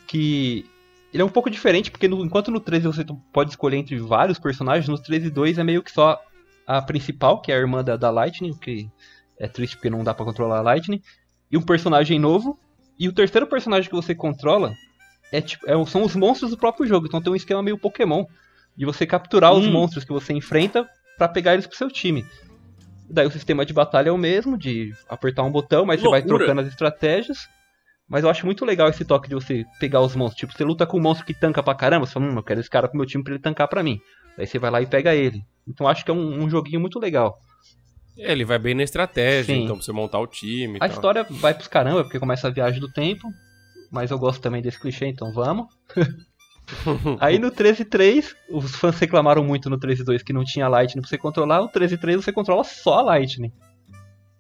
[0.07, 0.67] que
[1.13, 4.39] ele é um pouco diferente, porque no- enquanto no 13 você pode escolher entre vários
[4.39, 6.21] personagens, no 13.2 é meio que só
[6.67, 8.89] a principal, que é a irmã da, da Lightning, o que
[9.39, 11.01] é triste porque não dá pra controlar a Lightning,
[11.51, 12.59] e um personagem novo,
[12.99, 14.73] e o terceiro personagem que você controla
[15.33, 18.25] é, tipo, é são os monstros do próprio jogo, então tem um esquema meio Pokémon,
[18.77, 19.73] de você capturar os Hum.
[19.73, 22.25] monstros que você enfrenta pra pegar eles pro seu time.
[23.09, 26.21] Daí o sistema de batalha é o mesmo, de apertar um botão, mas você vai
[26.21, 26.39] Loucura.
[26.39, 27.39] trocando as estratégias.
[28.09, 30.41] Mas eu acho muito legal esse toque de você pegar os monstros.
[30.41, 32.61] Tipo, você luta com um monstro que tanca pra caramba, você fala, hum, eu quero
[32.61, 33.99] esse cara pro meu time pra ele tancar pra mim.
[34.37, 35.41] Daí você vai lá e pega ele.
[35.67, 37.35] Então eu acho que é um, um joguinho muito legal.
[38.19, 39.65] É, ele vai bem na estratégia, Sim.
[39.65, 40.89] então pra você montar o time e A tal.
[40.89, 43.29] história vai pros caramba, porque começa a viagem do tempo.
[43.91, 45.67] Mas eu gosto também desse clichê, então vamos.
[47.21, 51.19] Aí no 13.3, os fãs reclamaram muito no 13.2 que não tinha Lightning pra você
[51.19, 51.61] controlar.
[51.61, 53.53] O 13.3 você controla só a Lightning.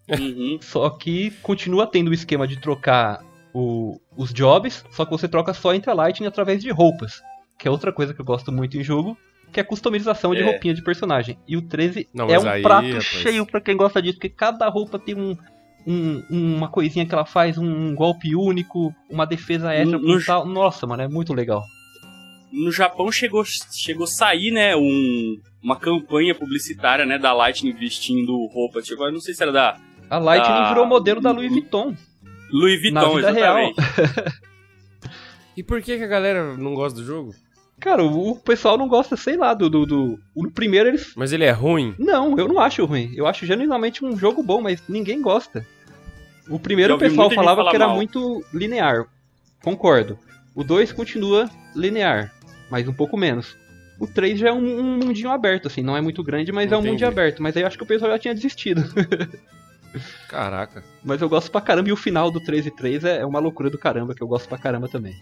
[0.08, 0.58] Uhum.
[0.60, 5.54] Só que continua tendo o esquema de trocar o- os jobs, só que você troca
[5.54, 7.22] só entre a Lightning através de roupas.
[7.58, 9.16] Que é outra coisa que eu gosto muito em jogo,
[9.54, 10.44] que é a customização de É.
[10.44, 11.38] roupinha de personagem.
[11.48, 13.04] E o 13 Não, é um aí, prato rapaz.
[13.04, 15.36] cheio pra quem gosta disso, porque cada roupa tem um,
[15.86, 20.24] um- uma coisinha que ela faz, um golpe único, uma defesa extra No- no e
[20.24, 20.44] tal.
[20.44, 21.62] Nossa, mano, é muito legal.
[22.52, 28.32] No Japão chegou, chegou a sair, né, um, uma campanha publicitária, né, da Lightning vestindo
[28.52, 28.80] roupa.
[28.82, 29.76] Tipo, eu não sei se era da
[30.10, 30.68] A Lightning Ah.
[30.68, 31.94] virou modelo da Louis Vuitton.
[32.52, 33.74] Louis Vuitton, vida exatamente.
[35.56, 37.32] E por que, que a galera não gosta do jogo?
[37.84, 40.18] Cara, o, o pessoal não gosta, sei lá, do, do, do.
[40.34, 41.94] No primeiro eles Mas ele é ruim?
[41.98, 43.12] Não, eu não acho ruim.
[43.14, 45.66] Eu acho genuinamente um jogo bom, mas ninguém gosta.
[46.48, 47.96] O primeiro o pessoal falava que era mal.
[47.96, 49.04] muito linear.
[49.62, 50.18] Concordo.
[50.54, 52.32] O 2 continua linear,
[52.70, 53.54] mas um pouco menos.
[54.00, 56.76] O 3 já é um, um mundinho aberto, assim, não é muito grande, mas é
[56.76, 56.92] um Entendi.
[56.92, 57.42] mundinho aberto.
[57.42, 58.82] Mas aí eu acho que o pessoal já tinha desistido.
[60.26, 60.82] Caraca.
[61.04, 63.38] mas eu gosto pra caramba, e o final do 13 e 3 é, é uma
[63.38, 65.14] loucura do caramba, que eu gosto pra caramba também.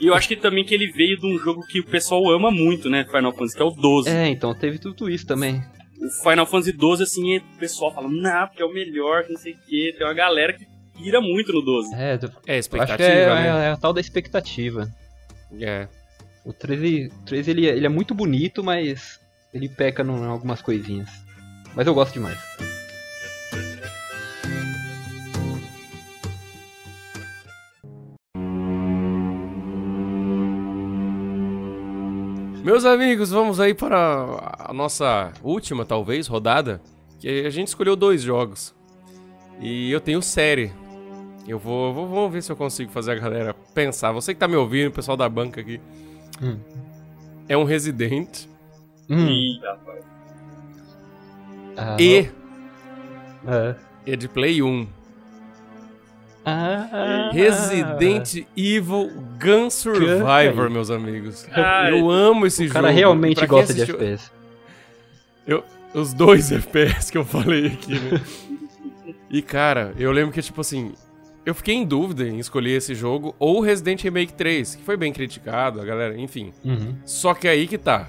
[0.00, 2.50] E eu acho que também que ele veio de um jogo que o pessoal ama
[2.50, 4.08] muito, né, Final Fantasy, que é o 12.
[4.10, 5.62] É, então teve tudo isso também.
[6.00, 9.38] O Final Fantasy 12, assim, o pessoal fala, não, porque é o melhor, que não
[9.40, 9.94] sei o quê.
[9.96, 10.66] Tem uma galera que
[10.98, 11.94] pira muito no 12.
[11.94, 13.66] É, É acho que expectativa, é, né?
[13.66, 14.88] é a tal da expectativa.
[15.60, 15.86] É.
[16.44, 19.20] O 13, 13 ele, é- ele é muito bonito, mas
[19.52, 21.08] ele peca em algumas coisinhas.
[21.74, 22.38] Mas eu gosto demais.
[32.64, 36.80] Meus amigos, vamos aí para a nossa última, talvez, rodada.
[37.20, 38.74] Que a gente escolheu dois jogos.
[39.60, 40.72] E eu tenho série.
[41.46, 42.08] Eu vou, vou.
[42.08, 44.12] Vamos ver se eu consigo fazer a galera pensar.
[44.12, 45.78] Você que tá me ouvindo, o pessoal da banca aqui.
[46.42, 46.56] Hum.
[47.46, 48.46] É um Resident.
[49.10, 49.26] Hum.
[49.26, 50.04] Ih, rapaz.
[51.76, 52.30] Ah, e.
[53.46, 53.76] É.
[54.06, 54.86] é de Play 1.
[56.44, 61.46] Ah, Resident Evil Gun Survivor, meus amigos.
[61.50, 62.78] Ah, eu amo esse o jogo.
[62.78, 64.30] O cara realmente gosta de FPS.
[65.46, 68.20] Eu, os dois FPS que eu falei aqui, né?
[69.30, 70.92] e cara, eu lembro que, tipo assim,
[71.46, 75.14] eu fiquei em dúvida em escolher esse jogo ou Resident Remake 3, que foi bem
[75.14, 76.52] criticado, a galera, enfim.
[76.62, 76.94] Uhum.
[77.06, 78.08] Só que aí que tá.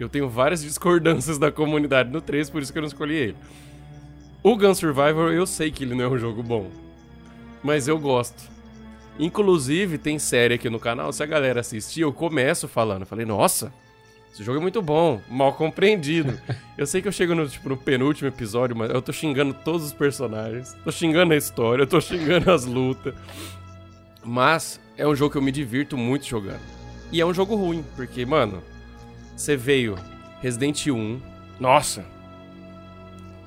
[0.00, 3.36] Eu tenho várias discordâncias da comunidade no 3, por isso que eu não escolhi ele.
[4.42, 6.87] O Gun Survivor, eu sei que ele não é um jogo bom
[7.62, 8.50] mas eu gosto.
[9.18, 13.04] Inclusive, tem série aqui no canal, se a galera assistir, eu começo falando.
[13.04, 13.72] falei, nossa,
[14.32, 16.38] esse jogo é muito bom, mal compreendido.
[16.78, 19.84] eu sei que eu chego no, tipo, no penúltimo episódio, mas eu tô xingando todos
[19.86, 23.14] os personagens, tô xingando a história, eu tô xingando as lutas.
[24.22, 26.60] Mas é um jogo que eu me divirto muito jogando.
[27.10, 28.62] E é um jogo ruim, porque, mano,
[29.34, 29.96] você veio
[30.40, 31.20] Resident 1,
[31.58, 32.04] nossa,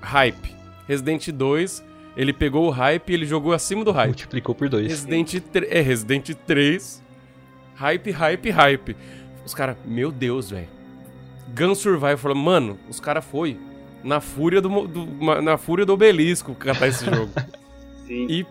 [0.02, 0.56] hype.
[0.88, 1.84] Resident 2,
[2.16, 4.10] ele pegou o hype e ele jogou acima do hype.
[4.10, 4.88] Multiplicou por dois.
[4.88, 7.02] Resident, é, Resident 3.
[7.76, 8.98] Hype, hype, hype.
[9.46, 10.68] Os caras, meu Deus, velho.
[11.56, 13.58] Gun Survival falou, mano, os caras foi
[14.04, 17.32] na fúria do, do, na fúria do obelisco catar esse jogo.
[18.06, 18.28] Sim.
[18.30, 18.46] E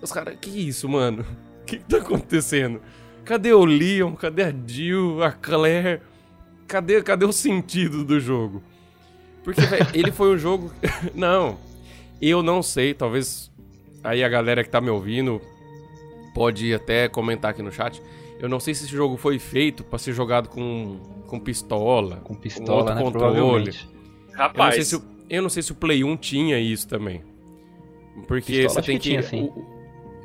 [0.00, 1.24] os caras, que isso, mano?
[1.62, 2.80] O que, que tá acontecendo?
[3.24, 4.14] Cadê o Leon?
[4.14, 5.22] Cadê a Jill?
[5.22, 6.00] A Claire?
[6.66, 8.62] Cadê, cadê o sentido do jogo?
[9.44, 10.72] Porque, velho, ele foi um jogo.
[11.14, 11.58] Não,
[12.20, 13.50] eu não sei, talvez
[14.02, 15.40] aí a galera que tá me ouvindo
[16.34, 18.02] pode até comentar aqui no chat.
[18.38, 22.34] Eu não sei se esse jogo foi feito para ser jogado com, com pistola, com
[22.34, 23.74] pistola, com outro né, controle.
[24.32, 27.22] Rapaz, eu não, se, eu não, sei se o Play 1 tinha isso também.
[28.28, 29.50] Porque pistola, você tem que, que tinha, sim.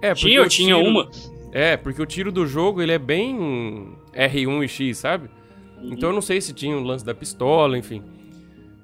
[0.02, 1.10] É, tinha ou tinha tiro, uma?
[1.52, 5.30] É, porque o tiro do jogo ele é bem R1 e X, sabe?
[5.78, 5.94] Uhum.
[5.94, 8.04] Então eu não sei se tinha o um lance da pistola, enfim.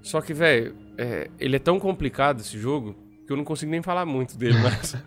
[0.02, 3.82] Só que, velho, é, ele é tão complicado esse jogo que eu não consigo nem
[3.82, 4.98] falar muito dele, mas.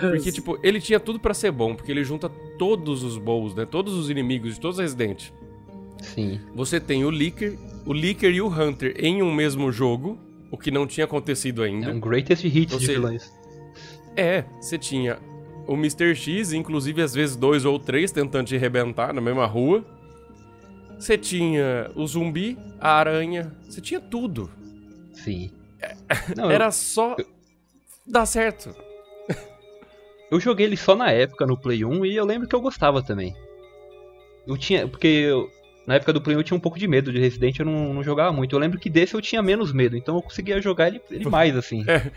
[0.00, 3.66] porque, tipo, ele tinha tudo para ser bom, porque ele junta todos os bows, né?
[3.66, 5.30] Todos os inimigos de todos os Resident.
[6.02, 6.40] Sim.
[6.54, 10.18] Você tem o Licker, o Licker e o Hunter em um mesmo jogo,
[10.50, 11.90] o que não tinha acontecido ainda.
[11.90, 12.86] É um greatest hit você...
[12.86, 13.32] de vilões.
[14.16, 15.18] É, você tinha
[15.66, 16.14] o Mr.
[16.14, 19.84] X, inclusive às vezes dois ou três tentando te arrebentar na mesma rua.
[21.00, 24.50] Você tinha o zumbi, a aranha, você tinha tudo.
[25.14, 25.50] Sim.
[26.36, 26.72] Não, Era eu...
[26.72, 27.16] só
[28.06, 28.74] dar certo.
[30.30, 33.02] Eu joguei ele só na época no Play 1 e eu lembro que eu gostava
[33.02, 33.34] também.
[34.46, 34.86] Eu tinha.
[34.86, 35.50] Porque eu,
[35.86, 37.94] na época do Play 1 eu tinha um pouco de medo de Resident, eu não,
[37.94, 38.54] não, jogava muito.
[38.54, 41.56] Eu lembro que desse eu tinha menos medo, então eu conseguia jogar ele, ele mais,
[41.56, 41.82] assim.
[41.88, 42.10] É,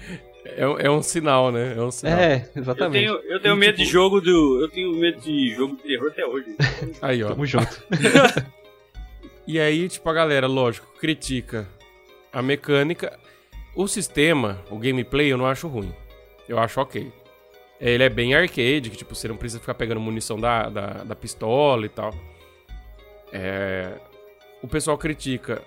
[0.46, 1.74] é, é, um sinal, né?
[1.76, 2.20] É um sinal.
[2.20, 3.08] É, exatamente.
[3.08, 3.86] Eu tenho, eu tenho medo tipo...
[3.86, 4.62] de jogo do.
[4.62, 6.56] Eu tenho medo de jogo de terror até hoje.
[7.02, 7.30] Aí, ó.
[7.30, 7.82] Tamo junto.
[9.46, 11.68] e aí, tipo, a galera, lógico, critica
[12.32, 13.20] a mecânica.
[13.76, 15.94] O sistema, o gameplay, eu não acho ruim.
[16.48, 17.12] Eu acho ok.
[17.80, 21.16] Ele é bem arcade, que tipo, você não precisa ficar pegando munição da, da, da
[21.16, 22.14] pistola e tal.
[23.32, 23.94] É...
[24.62, 25.62] O pessoal critica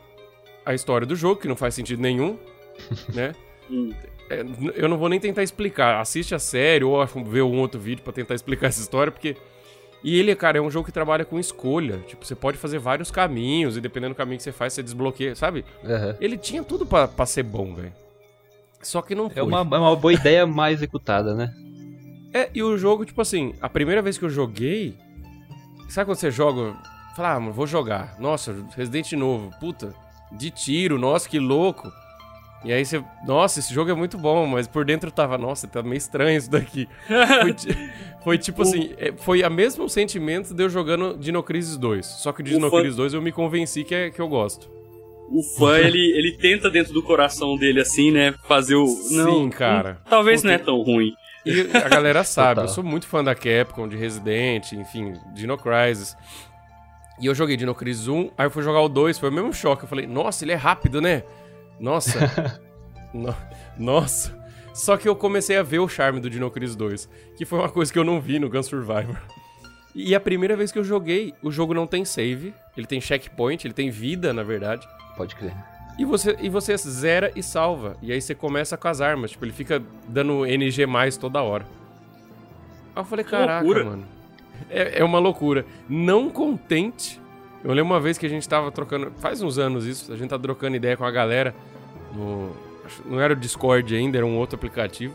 [0.64, 2.38] a história do jogo, que não faz sentido nenhum,
[3.12, 3.34] né?
[3.70, 3.92] Hum.
[4.30, 6.00] É, eu não vou nem tentar explicar.
[6.00, 9.36] Assiste a série ou vê um outro vídeo para tentar explicar essa história, porque...
[10.04, 11.98] E ele, cara, é um jogo que trabalha com escolha.
[12.06, 15.35] Tipo, você pode fazer vários caminhos e dependendo do caminho que você faz, você desbloqueia,
[15.35, 15.64] sabe?
[15.82, 16.14] Uhum.
[16.20, 17.92] Ele tinha tudo para ser bom, velho.
[18.82, 19.40] Só que não foi.
[19.40, 21.52] É uma, é uma boa ideia mal executada, né?
[22.32, 24.94] É, e o jogo, tipo assim, a primeira vez que eu joguei.
[25.88, 26.76] Sabe quando você joga.
[27.16, 28.16] Fala, ah, vou jogar.
[28.20, 29.50] Nossa, Resident novo.
[29.59, 29.94] Puta,
[30.32, 31.90] de tiro, nossa, que louco.
[32.64, 35.82] E aí você, nossa, esse jogo é muito bom, mas por dentro tava, nossa, tá
[35.82, 36.88] meio estranho isso daqui.
[37.06, 37.54] foi,
[38.24, 42.04] foi, tipo assim, é, foi o mesmo sentimento de eu jogando Dino Crisis 2.
[42.04, 44.68] Só que o Dino Crisis 2 eu me convenci que, é, que eu gosto.
[45.30, 48.86] O fã, ele, ele tenta dentro do coração dele, assim, né, fazer o...
[49.10, 49.98] Não, Sim, cara.
[50.00, 50.48] Hum, talvez Porque...
[50.48, 51.12] não é tão ruim.
[51.44, 56.16] E a galera sabe, eu sou muito fã da Capcom, de Resident, enfim, Dino Crisis.
[57.20, 59.52] E eu joguei Dino Crisis 1, aí eu fui jogar o 2, foi o mesmo
[59.54, 59.84] choque.
[59.84, 61.22] Eu falei, nossa, ele é rápido, né?
[61.78, 62.60] Nossa.
[63.12, 63.34] no,
[63.76, 64.36] nossa.
[64.74, 67.68] Só que eu comecei a ver o charme do Dino Crisis 2, que foi uma
[67.70, 69.16] coisa que eu não vi no Gun Survivor.
[69.94, 73.66] E a primeira vez que eu joguei, o jogo não tem save, ele tem checkpoint,
[73.66, 74.86] ele tem vida, na verdade.
[75.16, 75.54] Pode crer.
[75.98, 77.96] E você, e você zera e salva.
[78.02, 79.30] E aí você começa com as armas.
[79.30, 81.66] Tipo, ele fica dando NG mais toda hora.
[82.94, 83.84] Aí eu falei, caraca, loucura.
[83.84, 84.04] mano.
[84.68, 85.64] É, é uma loucura.
[85.88, 87.18] Não contente.
[87.66, 89.11] Eu lembro uma vez que a gente tava trocando.
[89.18, 90.12] Faz uns anos isso.
[90.12, 91.55] A gente tá trocando ideia com a galera.
[92.14, 92.52] No,
[93.05, 95.14] não era o Discord ainda, era um outro aplicativo.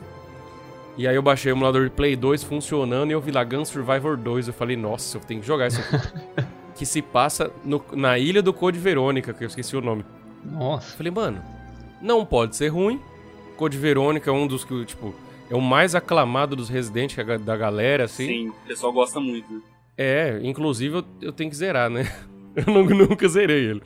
[0.97, 3.63] E aí eu baixei o emulador de Play 2 funcionando e eu vi lá Gun
[3.63, 4.49] Survivor 2.
[4.49, 6.07] Eu falei, nossa, eu tenho que jogar isso aqui.
[6.75, 10.03] que se passa no- na ilha do Code Verônica, que eu esqueci o nome.
[10.43, 10.97] Nossa.
[10.97, 11.41] Falei, mano,
[12.01, 12.99] não pode ser ruim.
[13.55, 15.15] Code Verônica é um dos que, tipo,
[15.49, 18.27] é o mais aclamado dos Resident ga- da galera, assim.
[18.27, 19.49] Sim, o pessoal gosta muito.
[19.53, 19.61] né?
[19.97, 22.11] É, inclusive eu, eu tenho que zerar, né?
[22.55, 23.81] Eu nu- nunca zerei ele.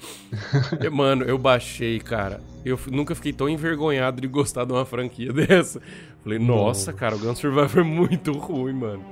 [0.84, 2.41] E, Mano, eu baixei, cara.
[2.63, 5.80] Eu nunca fiquei tão envergonhado de gostar de uma franquia dessa.
[6.23, 9.06] Falei, nossa, cara, o Gun Survivor é muito ruim, mano.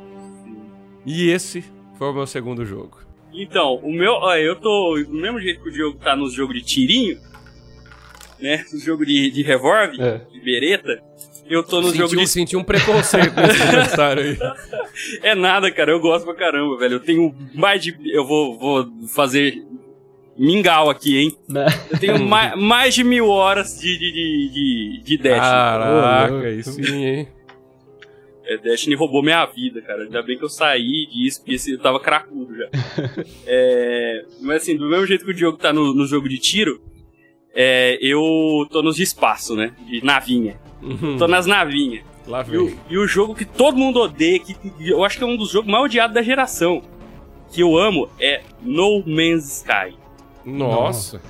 [1.06, 1.64] E esse
[1.98, 2.98] foi o meu segundo jogo.
[3.34, 4.14] Então, o meu.
[4.14, 4.96] Ó, eu tô.
[5.08, 7.20] Do mesmo jeito que o Diogo tá nos jogos de tirinho,
[8.40, 8.64] né?
[8.72, 10.18] No jogo de, de revólver, É.
[10.32, 11.02] de bereta.
[11.50, 12.28] Eu tô no Senti, jogo um, de.
[12.28, 14.38] senti um preconceito nesse comentário aí.
[15.22, 15.92] É nada, cara.
[15.92, 16.94] Eu gosto pra caramba, velho.
[16.96, 17.96] Eu tenho mais de.
[18.06, 19.62] Eu vou, vou fazer
[20.38, 21.38] mingau aqui, hein?
[21.48, 21.66] Né?
[21.92, 25.40] Eu tenho mais, mais de mil horas de, de, de, de, de Destiny.
[25.40, 27.28] Caraca, aí sim, hein?
[28.46, 30.04] É, Destiny roubou minha vida, cara.
[30.04, 32.70] Ainda bem que eu saí disso, porque eu tava cracudo já.
[33.46, 36.82] É, mas assim, do mesmo jeito que o Diogo tá no, no jogo de tiro,
[37.54, 38.22] é, eu
[38.72, 39.74] tô nos de espaço, né?
[39.88, 40.60] De navinha.
[40.84, 41.18] Uhum.
[41.18, 42.04] Tô nas navinhas.
[42.28, 42.80] Lá E o, vem.
[42.90, 45.70] e o jogo que todo mundo odeia, que eu acho que é um dos jogos
[45.72, 46.82] mais odiados da geração,
[47.52, 49.96] que eu amo, é No Man's Sky.
[50.46, 51.22] Nossa.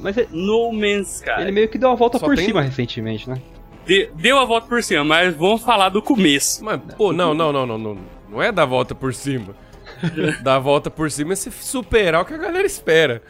[0.00, 1.40] Mas ele, No Man's Sky.
[1.40, 3.40] ele meio que deu uma volta Só por tem- cima recentemente, né?
[3.86, 6.62] De- deu a volta por cima, mas vamos falar do começo.
[6.64, 7.98] Mas, pô, não, não, não, não, não.
[8.30, 9.54] Não é dar a volta por cima.
[10.42, 13.22] dar a volta por cima é se superar o que a galera espera.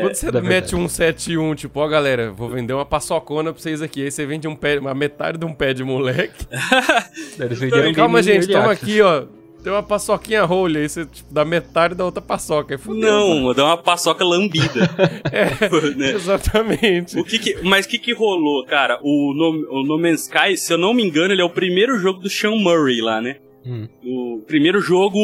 [0.00, 3.82] Quando você é mete um 7-1, tipo, ó, galera, vou vender uma paçocona pra vocês
[3.82, 4.02] aqui.
[4.04, 6.46] Aí você vende um pé, uma metade de um pé de moleque.
[7.38, 9.24] Venderam Calma, gente, toma aqui, ó.
[9.62, 12.74] Tem uma paçoquinha role aí, você tipo, dá metade da outra paçoca.
[12.74, 13.00] Aí fudeu.
[13.10, 14.90] Não, dá uma paçoca lambida.
[15.96, 16.10] né?
[16.12, 17.18] Exatamente.
[17.18, 18.98] O que que- mas o que, que rolou, cara?
[19.02, 21.98] O no, o no Man's Sky, se eu não me engano, ele é o primeiro
[21.98, 23.36] jogo do Sean Murray lá, né?
[23.64, 23.88] Hum.
[24.04, 25.18] O primeiro jogo,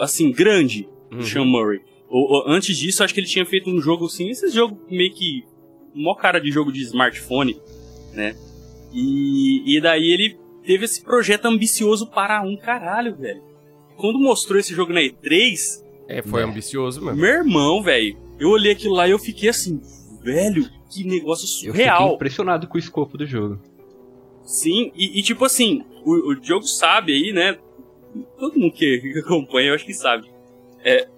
[0.00, 1.22] assim, grande do Uhum.
[1.22, 1.80] Sean Murray.
[2.18, 5.12] O- o- antes disso, acho que ele tinha feito um jogo assim, esse jogo meio
[5.12, 5.44] que.
[5.94, 7.58] Mó cara de jogo de smartphone,
[8.14, 8.36] né?
[8.92, 13.42] E, e daí ele teve esse projeto ambicioso para um caralho, velho.
[13.96, 16.44] Quando mostrou esse jogo na E3, É, foi É.
[16.44, 17.20] ambicioso mesmo.
[17.20, 19.80] meu irmão, velho, eu olhei aquilo lá e eu fiquei assim,
[20.22, 22.14] velho, que negócio Eu fiquei surreal.
[22.14, 23.58] impressionado com o escopo do jogo.
[24.44, 27.58] Sim, e, e tipo assim, o, o Diogo sabe aí, né?
[28.38, 30.30] Todo mundo que, que acompanha, eu acho que sabe.
[30.84, 31.08] É,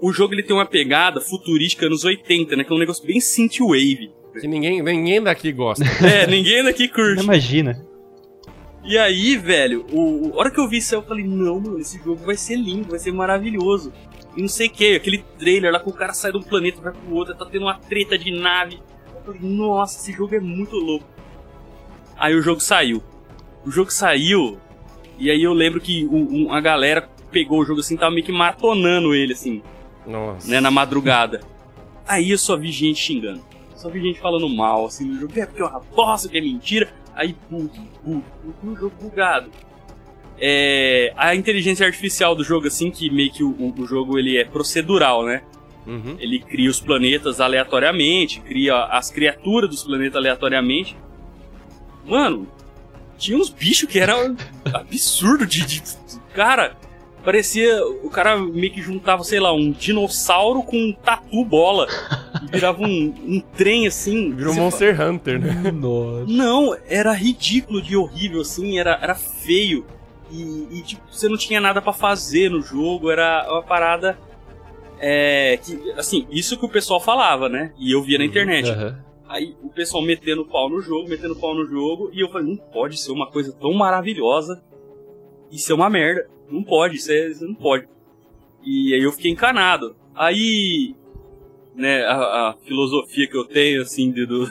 [0.00, 2.64] o jogo ele tem uma pegada futurística anos 80, né?
[2.64, 4.10] Que é um negócio bem synthwave.
[4.40, 5.84] Que ninguém, ninguém daqui gosta.
[6.04, 7.22] É, ninguém daqui curte.
[7.22, 7.84] Imagina.
[8.84, 11.78] E aí, velho, o, o- a hora que eu vi isso, eu falei, não, mano,
[11.78, 13.92] esse jogo vai ser lindo, vai ser maravilhoso.
[14.36, 16.80] E não sei o que, aquele trailer lá que o cara sai de um planeta
[16.80, 18.78] vai pro outro, tá tendo uma treta de nave.
[19.14, 21.04] Eu falei, nossa, esse jogo é muito louco.
[22.16, 23.02] Aí o jogo saiu.
[23.66, 24.58] O jogo saiu,
[25.18, 28.24] e aí eu lembro que um- um- a galera pegou o jogo assim, tava meio
[28.24, 29.62] que maratonando ele, assim,
[30.06, 30.48] Nossa.
[30.50, 31.40] né, na madrugada.
[32.06, 33.42] Aí eu só vi gente xingando.
[33.76, 36.40] Só vi gente falando mal, assim, no jogo, é porque é uma bosta, que é
[36.40, 36.92] mentira.
[37.14, 37.70] Aí, bug,
[38.04, 39.50] bug, bug, um jogo bugado.
[40.38, 44.44] É, a inteligência artificial do jogo, assim, que meio que o, o- jogo ele é
[44.44, 45.42] procedural, né?
[45.86, 46.16] Uhum.
[46.18, 50.96] Ele cria os planetas aleatoriamente, cria as criaturas dos planetas aleatoriamente.
[52.06, 52.46] Mano,
[53.18, 54.14] tinha uns bichos que era
[54.72, 55.82] absurdo de, de-
[56.34, 56.76] Cara,
[57.20, 57.84] parecia.
[58.02, 61.86] O cara meio que juntava, sei lá, um dinossauro com um tatu bola.
[62.42, 64.32] E virava um, um trem assim.
[64.32, 65.70] Virou Você Monster Hunter, né?
[65.70, 66.26] Nossa.
[66.26, 69.86] não, era ridículo de horrível, assim, era, era feio.
[70.30, 74.18] E, e, tipo, você não tinha nada pra fazer no jogo, era uma parada.
[74.98, 75.58] É.
[75.62, 77.72] Que, assim, isso que o pessoal falava, né?
[77.78, 78.70] E eu via na internet.
[78.70, 78.98] Aham.
[79.28, 82.56] Aí o pessoal metendo pau no jogo, metendo pau no jogo, e eu falei, não
[82.56, 84.60] pode ser uma coisa tão maravilhosa
[85.50, 86.28] e ser uma merda.
[86.50, 87.86] Não pode, isso, é, isso não pode.
[88.64, 89.94] E aí eu fiquei encanado.
[90.14, 90.94] Aí,
[91.74, 92.14] né, a,
[92.50, 94.46] a filosofia que eu tenho, assim, de, do.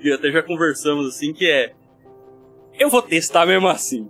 [0.00, 1.72] que até já conversamos, assim, que é.
[2.78, 4.08] Eu vou testar mesmo assim.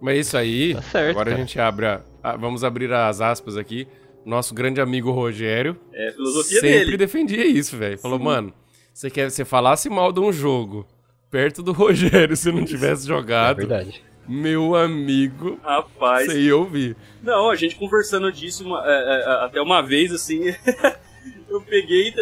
[0.00, 3.56] Mas isso aí, Tá certo, agora a gente abre a, a- Vamos abrir as aspas
[3.56, 3.86] aqui.
[4.26, 6.96] Nosso grande amigo Rogério É a filosofia sempre dele.
[6.96, 7.96] defendia isso, velho.
[7.98, 8.24] Falou, Sim.
[8.24, 8.52] mano,
[8.92, 10.84] você quer você falasse mal de um jogo
[11.30, 14.02] perto do Rogério se não tivesse É jogado, verdade.
[14.32, 16.32] Meu amigo, Rapaz.
[16.34, 16.96] ia ouvir.
[17.22, 20.40] Não, a gente conversando disso uma- é, é, até uma vez, assim,
[21.48, 22.12] eu peguei.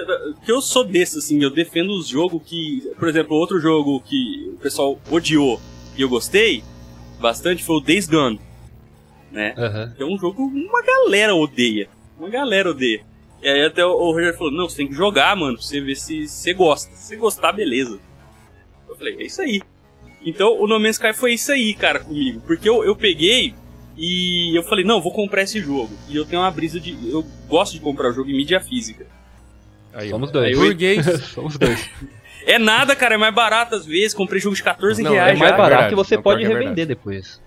[0.45, 2.91] Que eu sou desse, assim, eu defendo os jogos que.
[2.99, 5.61] Por exemplo, outro jogo que o pessoal odiou
[5.97, 6.63] e eu gostei
[7.21, 8.41] bastante foi o Days Gone.
[9.31, 9.55] Né?
[9.97, 11.89] Que é um jogo que uma galera odeia.
[12.19, 13.03] Uma galera odeia.
[13.43, 15.81] E aí até o o Roger falou, não, você tem que jogar, mano, pra você
[15.81, 16.95] ver se você gosta.
[16.95, 17.99] Se você gostar, beleza.
[18.89, 19.63] Eu falei, é isso aí.
[20.25, 22.43] Então o No Man's Sky foi isso aí, cara, comigo.
[22.47, 23.55] Porque eu, eu peguei
[23.97, 25.91] e, eu falei, não, vou comprar esse jogo.
[26.09, 26.97] E eu tenho uma brisa de.
[27.11, 29.07] Eu gosto de comprar o jogo em mídia física.
[29.93, 30.57] Aí, Somos dois.
[30.57, 31.05] Burguês.
[31.35, 31.91] Somos dois.
[32.47, 34.15] É nada, cara, é mais barato às vezes.
[34.15, 35.37] Comprei jogo de 14 não, reais.
[35.37, 37.41] É mais já, barato que você não, pode é revender depois.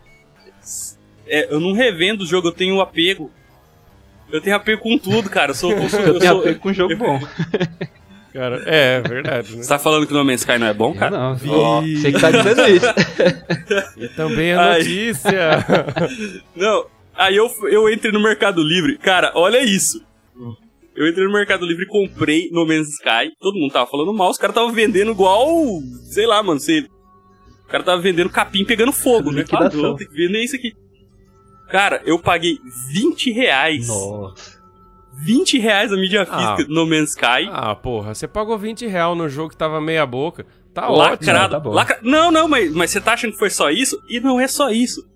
[1.25, 3.31] É, eu não revendo o jogo, eu tenho apego.
[4.31, 5.51] Eu tenho apego com tudo, cara.
[5.51, 5.71] Eu sou.
[5.71, 7.19] Eu, sou, eu tenho apego com jogo bom.
[8.33, 9.61] Cara, é, é verdade, né?
[9.61, 11.15] Você tá falando que o No Man's Sky não é bom, cara?
[11.15, 12.85] Eu não, oh, você que tá dizendo isso.
[13.95, 15.65] e também a notícia.
[16.55, 18.97] não, aí eu, eu entrei no Mercado Livre.
[18.97, 20.03] Cara, olha isso.
[20.95, 23.31] Eu entrei no Mercado Livre e comprei No Man's Sky.
[23.39, 25.47] Todo mundo tava falando mal, os caras estavam vendendo igual.
[26.09, 26.59] Sei lá, mano.
[26.59, 26.87] Você,
[27.65, 29.45] o cara tava vendendo capim pegando fogo, né?
[29.51, 30.73] Ah, tem que vender isso aqui.
[31.69, 32.57] Cara, eu paguei
[32.91, 33.87] 20 reais.
[33.87, 34.52] Nossa.
[35.13, 36.25] 20 reais a mídia ah.
[36.25, 37.49] física ah, No Man's Sky.
[37.51, 40.45] Ah, porra, você pagou 20 reais no jogo que tava meia boca.
[40.73, 41.55] Tá Lacrado.
[41.55, 41.71] ótimo.
[41.71, 41.99] Tá Lacra...
[42.01, 44.01] Não, não, mas, mas você tá achando que foi só isso?
[44.09, 45.07] E não é só isso.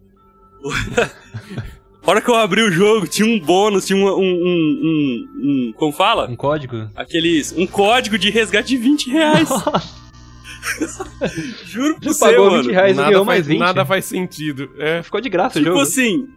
[2.07, 4.07] A hora que eu abri o jogo, tinha um bônus, tinha um.
[4.07, 6.25] um, um, um, um como fala?
[6.29, 6.89] Um código?
[6.95, 7.51] Aqueles.
[7.51, 9.49] Um código de resgate de 20 reais.
[11.65, 12.63] Juro pra você, pagou mano.
[12.63, 13.59] 20 reais nada e faz, mais 20.
[13.59, 14.69] Nada faz sentido.
[14.77, 15.03] É.
[15.03, 15.85] Ficou de graça tipo o jogo.
[15.85, 16.29] Tipo assim,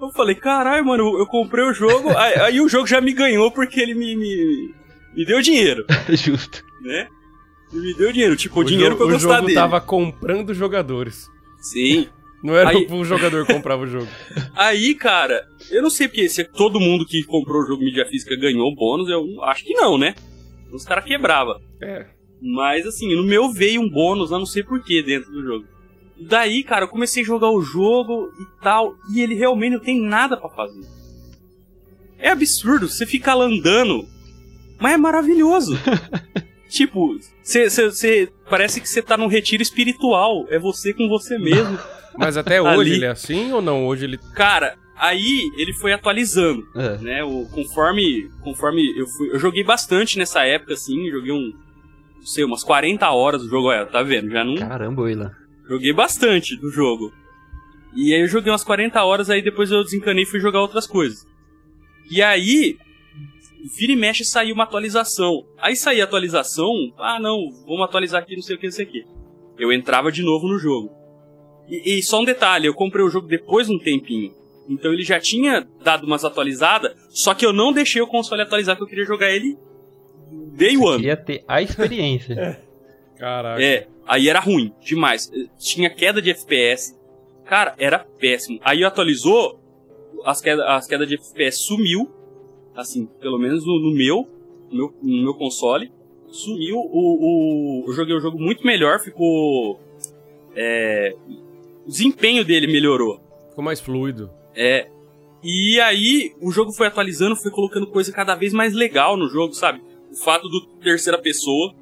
[0.00, 3.50] eu falei, caralho, mano, eu comprei o jogo, aí, aí, o jogo já me ganhou
[3.50, 4.74] porque ele me, me,
[5.14, 5.84] me deu dinheiro.
[6.10, 6.62] Justo.
[6.82, 7.08] Né?
[7.72, 9.46] Ele me deu dinheiro, tipo, o, dinheiro pra eu gostar dele.
[9.46, 11.28] O jogo tava comprando jogadores.
[11.60, 12.08] Sim.
[12.42, 12.86] Não era aí...
[12.90, 14.06] o jogador que comprava o jogo.
[14.54, 18.36] Aí, cara, eu não sei porque se todo mundo que comprou o jogo mídia física
[18.36, 20.14] ganhou bônus, eu acho que não, né?
[20.72, 21.60] Os caras quebrava.
[21.82, 22.06] É.
[22.40, 25.66] Mas assim, no meu veio um bônus, eu não sei porquê dentro do jogo.
[26.20, 30.00] Daí, cara, eu comecei a jogar o jogo e tal, e ele realmente não tem
[30.00, 30.86] nada para fazer.
[32.18, 34.06] É absurdo, você fica lá andando,
[34.80, 35.78] mas é maravilhoso.
[36.68, 41.78] tipo, você parece que você tá num retiro espiritual, é você com você mesmo.
[42.18, 42.92] Mas até hoje Ali.
[42.94, 43.86] ele é assim ou não?
[43.86, 44.18] Hoje ele.
[44.34, 46.98] Cara, aí ele foi atualizando, é.
[46.98, 47.22] né?
[47.22, 51.52] O, conforme, conforme eu fui, eu joguei bastante nessa época, assim, joguei um,
[52.16, 54.30] não sei, umas 40 horas do jogo, é, tá vendo?
[54.30, 54.56] Já não.
[54.56, 55.32] Caramba, Willa.
[55.68, 57.12] Joguei bastante do jogo.
[57.94, 60.86] E aí eu joguei umas 40 horas, aí depois eu desencanei e fui jogar outras
[60.86, 61.26] coisas.
[62.10, 62.76] E aí,
[63.76, 65.44] vira e mexe saiu uma atualização.
[65.58, 68.84] Aí saía a atualização, ah não, vamos atualizar aqui, não sei o que, não sei
[68.86, 69.04] o que.
[69.58, 70.90] Eu entrava de novo no jogo.
[71.68, 74.32] E, e, só um detalhe, eu comprei o jogo depois de um tempinho.
[74.68, 78.76] Então ele já tinha dado umas atualizadas, só que eu não deixei o console atualizar,
[78.76, 79.56] porque eu queria jogar ele
[80.52, 80.96] day Você one.
[80.96, 82.62] queria ter a experiência.
[83.18, 83.62] Caraca.
[83.62, 85.30] É, aí era ruim, demais.
[85.58, 86.96] Tinha queda de FPS.
[87.44, 88.60] Cara, era péssimo.
[88.62, 89.58] Aí atualizou,
[90.24, 92.10] as quedas as queda de FPS sumiu,
[92.74, 94.28] assim, pelo menos no, no meu,
[94.70, 95.90] no meu, no meu console.
[96.30, 99.80] Sumiu, o, o, eu joguei o jogo muito melhor, ficou...
[100.54, 101.14] É,
[101.86, 103.20] o desempenho dele melhorou.
[103.48, 104.30] Ficou mais fluido.
[104.54, 104.88] É.
[105.42, 109.54] E aí o jogo foi atualizando, foi colocando coisa cada vez mais legal no jogo,
[109.54, 109.80] sabe?
[110.10, 111.72] O fato do terceira pessoa,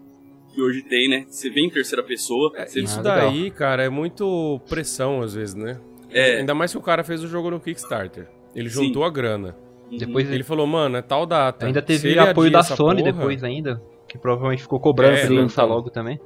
[0.57, 1.27] que hoje tem, né?
[1.29, 2.51] Você vê em terceira pessoa.
[2.57, 3.57] É, isso daí, legal.
[3.59, 5.79] cara, é muito pressão às vezes, né?
[6.11, 6.39] É.
[6.39, 8.27] Ainda mais se o cara fez o jogo no Kickstarter.
[8.55, 9.09] Ele juntou Sim.
[9.09, 9.57] a grana.
[9.91, 9.99] Uhum.
[9.99, 11.67] Depois ele falou, mano, é tal data.
[11.67, 15.41] Ainda teve apoio da Sony porra, depois ainda, que provavelmente ficou cobrando é, pra ele
[15.43, 15.77] lançar então.
[15.77, 16.19] logo também.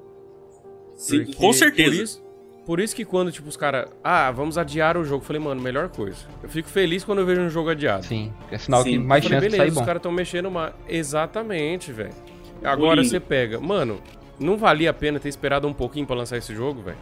[0.94, 1.90] Sim, com certeza.
[1.90, 2.24] Por isso,
[2.66, 5.60] por isso que quando, tipo, os caras, ah, vamos adiar o jogo, eu falei, mano,
[5.60, 6.18] melhor coisa.
[6.42, 8.06] Eu fico feliz quando eu vejo um jogo adiado.
[8.06, 8.92] Sim, é sinal Sim.
[8.92, 9.80] que mais falei, chance beleza, de sair bom.
[9.80, 10.72] os caras estão mexendo uma...
[10.88, 12.14] Exatamente, velho.
[12.62, 13.98] Agora você pega, mano,
[14.40, 16.96] não valia a pena ter esperado um pouquinho para lançar esse jogo, velho?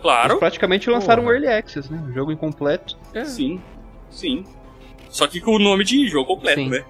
[0.00, 0.30] Claro.
[0.30, 1.34] Eles praticamente lançaram Porra.
[1.34, 2.02] um Early Access, né?
[2.08, 2.96] Um jogo incompleto.
[3.12, 3.24] É.
[3.24, 3.60] Sim,
[4.08, 4.44] sim.
[5.10, 6.68] Só que com o nome de jogo completo, sim.
[6.68, 6.84] né?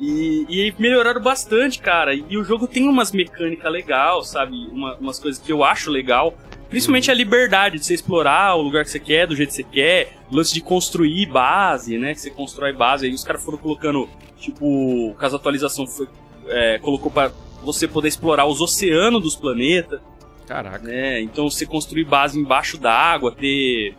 [0.00, 2.12] E, e melhoraram bastante, cara.
[2.14, 4.68] E o jogo tem umas mecânicas legais, sabe?
[4.72, 6.34] Uma, umas coisas que eu acho legal.
[6.68, 9.62] Principalmente a liberdade de você explorar o lugar que você quer, do jeito que você
[9.62, 12.12] quer, o lance de construir base, né?
[12.12, 13.06] Que você constrói base.
[13.06, 16.08] Aí os caras foram colocando, tipo, com as atualizações, foi,
[16.48, 17.30] é, colocou para
[17.64, 20.00] você poder explorar os oceanos dos planetas.
[20.46, 20.86] Caraca.
[20.86, 21.20] Né?
[21.20, 23.94] Então você construir base embaixo d'água, ter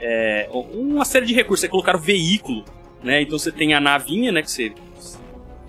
[0.00, 1.60] é, uma série de recursos.
[1.62, 2.64] Você colocar o veículo,
[3.02, 3.22] né?
[3.22, 4.42] Então você tem a navinha, né?
[4.42, 4.72] Que você,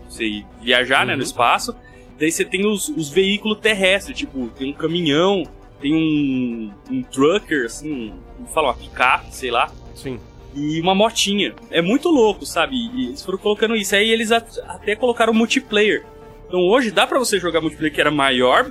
[0.08, 1.08] você viajar uhum.
[1.08, 1.26] né, no uhum.
[1.26, 1.76] espaço.
[2.18, 5.44] Daí você tem os, os veículos terrestres, tipo, tem um caminhão,
[5.82, 9.70] tem um, um trucker, assim, um, fala, uma picape, sei lá.
[9.94, 10.20] Sim.
[10.56, 11.54] E uma motinha.
[11.70, 12.76] É muito louco, sabe?
[12.76, 13.94] E eles foram colocando isso.
[13.94, 16.06] Aí eles até colocaram multiplayer.
[16.48, 18.66] Então hoje dá pra você jogar multiplayer que era maior.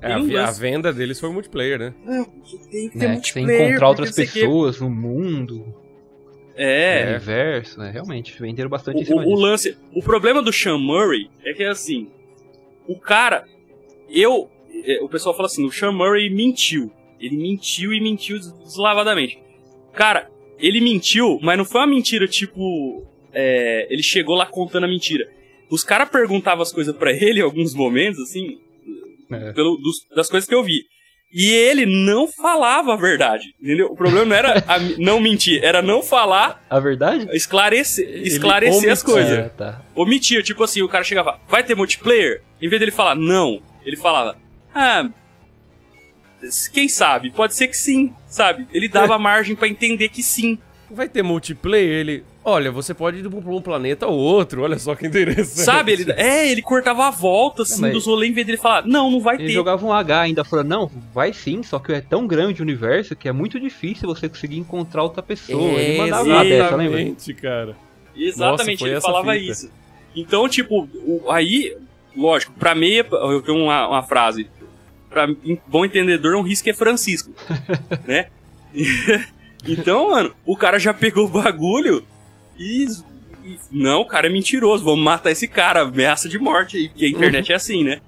[0.00, 1.94] É, a, a, venda deles foi multiplayer, né?
[2.06, 2.24] É,
[2.70, 3.48] tem que ter é, multiplayer.
[3.48, 5.74] Tem encontrar outras pessoas no mundo.
[6.54, 7.04] É.
[7.04, 7.90] No universo, né?
[7.90, 9.76] Realmente, venderam bastante o, em cima o, o lance.
[9.94, 12.08] O problema do Sean Murray é que assim.
[12.86, 13.44] O cara.
[14.10, 14.50] Eu
[14.84, 16.90] é, o pessoal fala assim, o Sean Murray mentiu.
[17.20, 19.38] Ele mentiu e mentiu deslavadamente.
[19.92, 20.28] Cara,
[20.58, 23.06] ele mentiu, mas não foi uma mentira tipo.
[23.32, 25.30] É, ele chegou lá contando a mentira.
[25.72, 28.58] Os caras perguntavam as coisas para ele em alguns momentos, assim,
[29.32, 29.52] é.
[29.52, 30.82] pelo, dos, das coisas que eu vi.
[31.32, 33.86] E ele não falava a verdade, entendeu?
[33.86, 39.02] O problema não era a, não mentir, era não falar a verdade, esclarecer, esclarecer as
[39.02, 39.38] coisas.
[39.38, 39.80] É, tá.
[39.94, 42.42] Omitia, tipo assim, o cara chegava, vai ter multiplayer?
[42.60, 44.36] Em vez dele falar não, ele falava,
[44.74, 45.08] ah,
[46.70, 47.30] quem sabe?
[47.30, 48.68] Pode ser que sim, sabe?
[48.70, 50.58] Ele dava margem para entender que sim.
[50.90, 52.00] Vai ter multiplayer?
[52.00, 55.64] Ele, olha, você pode ir pra um planeta ou outro, olha só que interessante.
[55.64, 59.10] Sabe, ele, é, ele cortava a volta, assim, dos rolês, em vez dele falar, não,
[59.10, 59.48] não vai ele ter.
[59.48, 62.64] Ele jogava um H ainda, falando, não, vai sim, só que é tão grande o
[62.64, 65.78] universo que é muito difícil você conseguir encontrar outra pessoa.
[65.78, 67.16] É, ele mandava uma dessa, lembra?
[67.40, 67.76] cara.
[68.14, 69.52] Exatamente, Nossa, ele falava fita.
[69.52, 69.70] isso.
[70.14, 70.88] Então, tipo,
[71.30, 71.76] aí,
[72.14, 74.48] lógico, pra mim, eu tenho uma, uma frase,
[75.08, 75.26] pra
[75.66, 77.30] bom entendedor, um risco é Francisco,
[78.06, 78.26] né?
[79.66, 82.04] então, mano, o cara já pegou o bagulho
[82.58, 82.86] e,
[83.44, 87.04] e, Não, o cara é mentiroso, vamos matar esse cara, ameaça de morte aí, porque
[87.04, 87.52] a internet uhum.
[87.52, 88.00] é assim, né?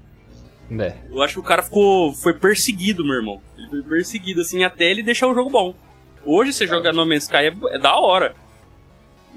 [0.79, 0.95] É.
[1.11, 2.11] Eu acho que o cara ficou.
[2.13, 3.41] Foi perseguido, meu irmão.
[3.57, 5.75] Ele foi perseguido, assim, até ele deixar o jogo bom.
[6.25, 8.33] Hoje você jogar No Man's Sky é, é da hora.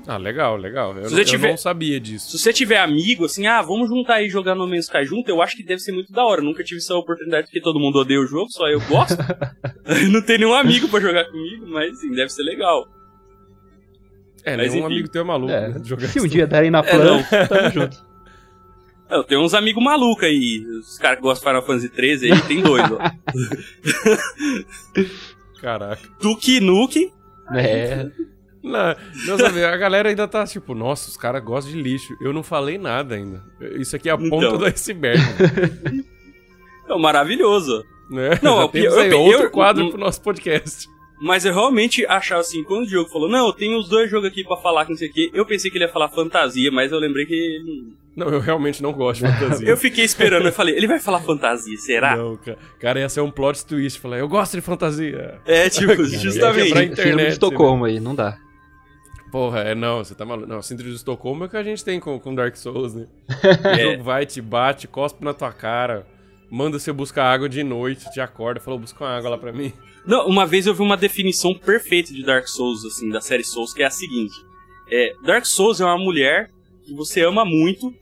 [0.07, 0.97] Ah, legal, legal.
[0.97, 2.31] Eu, não, tiver, eu não sabia disso.
[2.31, 5.43] Se você tiver amigo, assim, ah, vamos juntar aí jogar No Man's Sky junto, eu
[5.43, 6.41] acho que deve ser muito da hora.
[6.41, 9.19] nunca tive essa oportunidade porque todo mundo odeia o jogo, só eu gosto.
[10.11, 12.89] não tem nenhum amigo para jogar comigo, mas sim, deve ser legal.
[14.45, 14.95] É, mas, nenhum enfim.
[14.95, 15.53] amigo teu é maluco.
[15.53, 18.09] É, né, se um dia derem na planta, é, tamo junto.
[19.11, 20.67] Eu tenho uns amigos malucos aí.
[20.81, 22.99] Os caras que gostam de Final Fantasy 13 aí, tem dois, ó.
[25.63, 26.03] Caraca.
[26.21, 27.11] Duke Nuke.
[27.55, 28.07] É.
[28.63, 28.95] Não,
[29.27, 32.15] não sabe, a galera ainda tá tipo, nossa, os caras gostam de lixo.
[32.21, 33.43] Eu não falei nada ainda.
[33.77, 34.59] Isso aqui é a ponta então.
[34.59, 35.23] do iceberg.
[36.89, 37.85] É maravilhoso.
[38.09, 38.31] Né?
[38.43, 40.89] Não, Já temos eu, aí eu, outro eu, quadro eu, pro nosso podcast.
[41.21, 44.29] Mas eu realmente achava assim, quando o Diogo falou, não, eu tenho os dois jogos
[44.29, 46.71] aqui para falar com não sei o quê, eu pensei que ele ia falar fantasia,
[46.71, 47.61] mas eu lembrei que
[48.15, 49.67] Não, eu realmente não gosto de fantasia.
[49.69, 52.17] eu fiquei esperando, eu falei, ele vai falar fantasia, será?
[52.17, 55.41] Não, cara, cara ia ser um plot twist, falei, eu gosto de fantasia.
[55.45, 56.69] É, tipo, justamente.
[56.69, 58.39] É pra internet, de Estocolmo aí, não dá.
[59.31, 60.49] Porra, é não, você tá maluco.
[60.49, 63.07] Não, Síndrome de Estocolmo é o que a gente tem com, com Dark Souls, né?
[63.65, 63.93] O é.
[63.93, 66.07] jogo vai, te bate, cospe na tua cara,
[66.51, 69.73] manda você buscar água de noite, te acorda, falou, busca uma água lá pra mim.
[70.07, 73.75] Não, uma vez eu vi uma definição perfeita de Dark Souls, assim, da série Souls,
[73.75, 74.35] que é a seguinte.
[74.91, 76.51] É, Dark Souls é uma mulher
[76.85, 77.95] que você ama muito,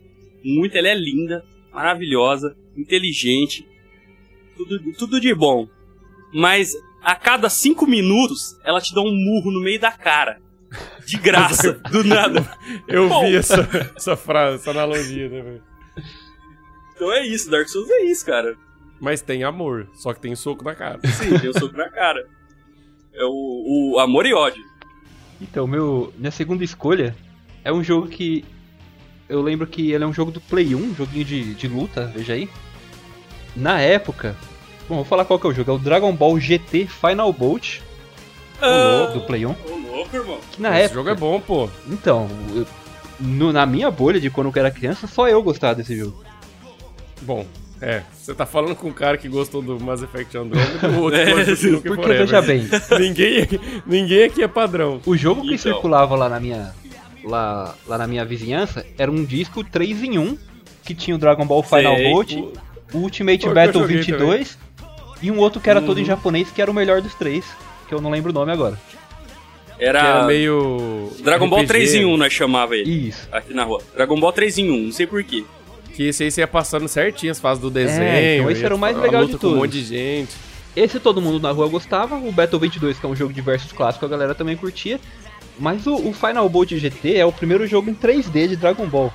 [0.45, 3.67] muito, ela é linda, maravilhosa, inteligente,
[4.57, 5.69] tudo, tudo de bom.
[6.33, 6.73] Mas
[7.03, 10.41] a cada cinco minutos, ela te dá um murro no meio da cara.
[11.05, 12.49] De graça, do nada.
[12.87, 15.61] Eu vi essa, essa frase, essa analogia também.
[16.97, 18.57] Então é isso, Dark Souls é isso, cara.
[18.99, 20.99] Mas tem amor, só que tem soco na cara.
[21.07, 22.27] Sim, tem o soco na cara.
[23.13, 24.65] É o, o amor e ódio.
[25.41, 27.15] Então, meu, minha segunda escolha
[27.63, 28.45] é um jogo que.
[29.29, 32.07] Eu lembro que ele é um jogo do Play 1, um joguinho de, de luta,
[32.15, 32.49] veja aí.
[33.55, 34.35] Na época.
[34.89, 35.71] Bom, vou falar qual que é o jogo.
[35.73, 37.81] É o Dragon Ball GT Final Bolt.
[38.63, 39.51] Ah, do Play 1.
[39.51, 39.55] Ô,
[39.95, 40.39] louco, irmão.
[40.53, 41.69] Que na Esse época, jogo é bom, pô.
[41.89, 42.67] Então, eu,
[43.19, 46.25] no, na minha bolha de quando eu era criança, só eu gostava desse jogo.
[47.23, 47.47] Bom,
[47.81, 51.21] é, você tá falando com um cara que gostou do Mass Effect Andromeda do outro
[51.21, 52.19] é, do Porque Forever.
[52.19, 53.47] veja bem, ninguém,
[53.87, 55.01] ninguém aqui é padrão.
[55.05, 55.59] O jogo que então.
[55.59, 56.75] circulava lá na minha
[57.23, 60.39] lá, lá na minha vizinhança era um disco 3 em 1
[60.85, 62.33] que tinha o Dragon Ball Final Sei, Bolt,
[62.95, 65.15] o Ultimate Battle 22 também.
[65.21, 65.87] e um outro que era uhum.
[65.87, 66.07] todo em uhum.
[66.07, 67.45] japonês que era o melhor dos três,
[67.89, 68.79] que eu não lembro o nome agora.
[69.79, 71.13] Era, era meio.
[71.23, 71.51] Dragon RPG.
[71.51, 73.09] Ball 3 em 1, nós chamava ele.
[73.09, 73.29] Isso.
[73.31, 73.83] Aqui na rua.
[73.95, 75.45] Dragon Ball 3 em 1, não sei porquê.
[75.97, 78.03] Que esse aí você ia passando certinho as fases do desenho.
[78.03, 79.55] É, então esse era o mais legal de tudo.
[79.55, 80.37] um monte de gente.
[80.77, 82.17] Esse todo mundo na rua gostava.
[82.17, 85.01] O Battle 22, que é um jogo de versus clássico, a galera também curtia.
[85.59, 89.11] Mas o, o Final Bolt GT é o primeiro jogo em 3D de Dragon Ball.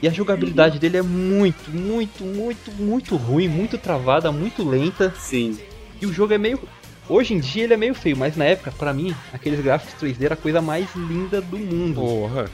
[0.00, 5.12] E a jogabilidade dele é muito, muito, muito, muito ruim, muito travada, muito lenta.
[5.18, 5.58] Sim.
[6.00, 6.60] E o jogo é meio.
[7.08, 10.24] Hoje em dia ele é meio feio, mas na época, para mim, aqueles gráficos 3D
[10.24, 12.00] era a coisa mais linda do mundo.
[12.00, 12.48] Porra.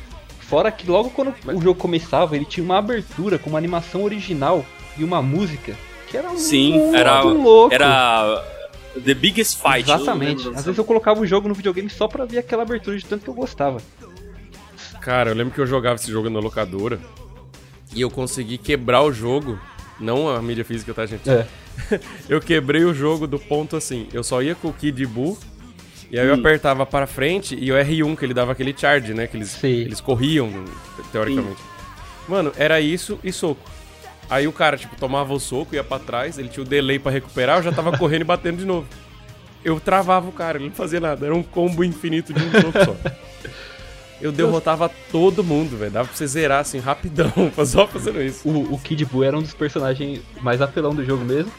[0.50, 4.66] Fora que logo quando o jogo começava, ele tinha uma abertura com uma animação original
[4.98, 5.76] e uma música
[6.08, 7.72] que era Sim, muito era, louco.
[7.72, 8.44] Era
[9.04, 9.88] The Biggest Fight.
[9.88, 10.48] Exatamente.
[10.48, 13.22] Às vezes eu colocava o jogo no videogame só pra ver aquela abertura de tanto
[13.22, 13.80] que eu gostava.
[15.00, 16.98] Cara, eu lembro que eu jogava esse jogo na locadora
[17.94, 19.56] e eu consegui quebrar o jogo.
[20.00, 21.30] Não a mídia física, tá, gente?
[21.30, 21.46] É.
[22.28, 24.08] eu quebrei o jogo do ponto assim.
[24.12, 25.38] Eu só ia com o Kid Buu
[26.10, 26.30] e aí hum.
[26.30, 29.26] eu apertava para frente e o R1 que ele dava aquele charge, né?
[29.26, 30.64] Que eles, eles corriam,
[31.12, 31.60] teoricamente.
[31.60, 31.80] Sim.
[32.28, 33.68] Mano, era isso e soco.
[34.28, 37.10] Aí o cara, tipo, tomava o soco, ia para trás, ele tinha o delay para
[37.10, 38.86] recuperar, eu já tava correndo e batendo de novo.
[39.64, 41.26] eu travava o cara, ele não fazia nada.
[41.26, 42.96] Era um combo infinito de um jogo só.
[44.20, 45.90] Eu derrotava todo mundo, velho.
[45.90, 47.32] Dava pra você zerar assim rapidão,
[47.66, 48.46] só fazendo isso.
[48.48, 51.50] O, o Kid Buu era um dos personagens mais apelão do jogo mesmo.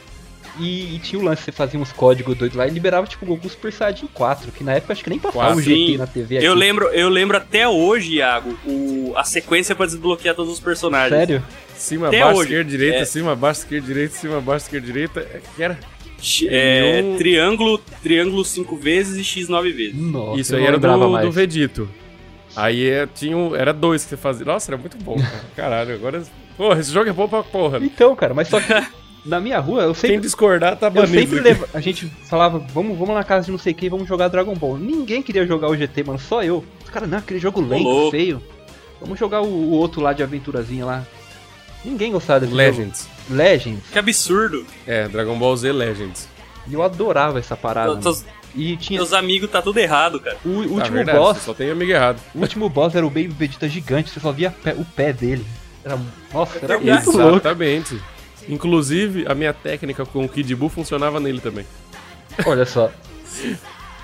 [0.60, 3.28] E, e, tinha o lance, você fazia uns códigos doidos lá e liberava tipo o
[3.28, 6.38] Goku Super Saiyajin 4, que na época acho que nem passava o GT na TV
[6.38, 6.46] aqui.
[6.46, 11.18] Eu lembro, eu lembro até hoje, Iago, o, a sequência para desbloquear todos os personagens.
[11.18, 11.44] Sério?
[11.76, 12.50] Cima, até baixo, hoje.
[12.50, 13.06] esquerda, direita, é...
[13.06, 15.20] cima, baixo, esquerda, direita, cima, baixo, esquerda, direita.
[15.22, 15.80] É, que era?
[16.50, 17.18] É, um...
[17.18, 19.96] triângulo, triângulo 5 vezes e X 9 vezes.
[19.96, 21.90] Nossa, Isso aí era do, do Vegito.
[22.56, 24.46] Aí é, tinha um, era dois que você fazia.
[24.46, 25.46] Nossa, era muito bom, cara.
[25.56, 26.22] Caralho, agora.
[26.58, 27.80] Porra, esse jogo é bom pra porra.
[27.82, 28.68] Então, cara, mas só que
[29.26, 30.12] na minha rua, eu sempre.
[30.12, 31.16] Quem discordar tá banido.
[31.16, 34.08] Eu sempre levo, A gente falava, vamos, vamos na casa de não sei quem, vamos
[34.08, 34.78] jogar Dragon Ball.
[34.78, 36.64] Ninguém queria jogar o GT, mano, só eu.
[36.92, 38.42] Cara, não, aquele jogo lento, feio.
[39.00, 41.06] Vamos jogar o, o, outro lá de aventurazinha lá.
[41.84, 43.08] Ninguém gostava desse Legends.
[43.28, 43.42] Jogo.
[43.42, 43.84] Legends.
[43.92, 44.66] Que absurdo.
[44.86, 46.28] É, Dragon Ball Z Legends.
[46.68, 47.96] E eu adorava essa parada.
[47.98, 48.22] Tô, tô...
[48.54, 49.00] E tinha.
[49.00, 50.38] Meus amigos tá tudo errado, cara.
[50.46, 51.38] O, o tá último verdade, boss.
[51.40, 52.22] Só tem amigo errado.
[52.36, 55.46] O último boss era o Baby Vegeta gigante, você só via o pé dele.
[55.84, 56.00] Era,
[56.34, 57.38] nossa, era muito louco.
[57.38, 58.00] Exatamente.
[58.50, 61.66] Inclusive, a minha técnica com o Kid Buu funcionava nele também.
[62.46, 62.92] Olha só.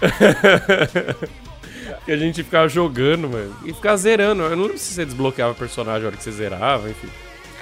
[2.05, 3.55] que a gente ficava jogando, mano.
[3.65, 4.43] E ficava zerando.
[4.43, 7.07] Eu não lembro se você desbloqueava o personagem na hora que você zerava, enfim.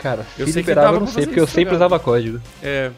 [0.02, 2.42] Cara, eu sei liberava, que eu não sei, porque eu sempre usava código.
[2.62, 2.92] É.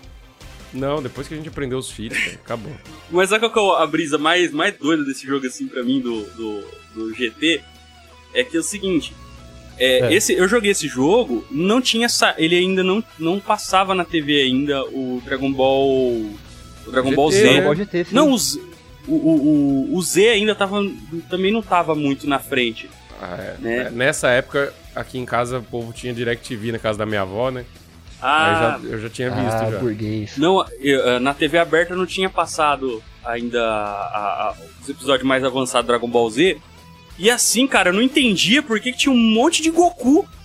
[0.74, 2.74] Não, depois que a gente aprendeu os cheats, cara, acabou.
[3.10, 6.24] Mas sabe qual é a brisa mais, mais doida desse jogo, assim, pra mim, do,
[6.32, 6.64] do,
[6.94, 7.62] do GT?
[8.34, 9.14] É que é o seguinte,
[9.78, 10.14] é, é.
[10.14, 12.08] Esse, eu joguei esse jogo, não tinha
[12.38, 15.88] ele ainda não, não passava na TV ainda o Dragon Ball
[16.88, 17.42] o Dragon GT, Ball Z.
[17.42, 18.16] Dragon Ball GT, sim.
[18.16, 18.38] Não, o,
[19.08, 20.82] o, o, o Z ainda tava,
[21.30, 22.90] também não tava muito na frente.
[23.22, 23.56] Ah, é.
[23.60, 23.78] né?
[23.78, 27.50] É, nessa época, aqui em casa, o povo tinha DirecTV na casa da minha avó,
[27.50, 27.66] né?
[28.22, 29.78] Ah, já, eu já tinha visto ah, já.
[29.78, 30.38] Burguês.
[30.38, 35.86] Não, eu, na TV aberta não tinha passado ainda a, a, os episódios mais avançados
[35.86, 36.58] do Dragon Ball Z.
[37.18, 40.28] E assim, cara, eu não entendia por que, que tinha um monte de Goku.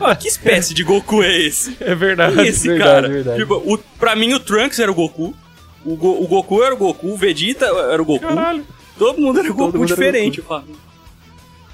[0.00, 1.76] Ah, que espécie de Goku é esse?
[1.78, 2.40] É verdade.
[2.40, 3.08] Esse verdade, cara.
[3.08, 3.40] Verdade.
[3.40, 5.32] Tipo, o, pra mim o Trunks era o Goku.
[5.84, 8.26] O, Go, o Goku era o Goku, o Vegeta era o Goku.
[8.26, 8.66] Caralho.
[8.98, 10.76] Todo mundo era Goku diferente, Goku.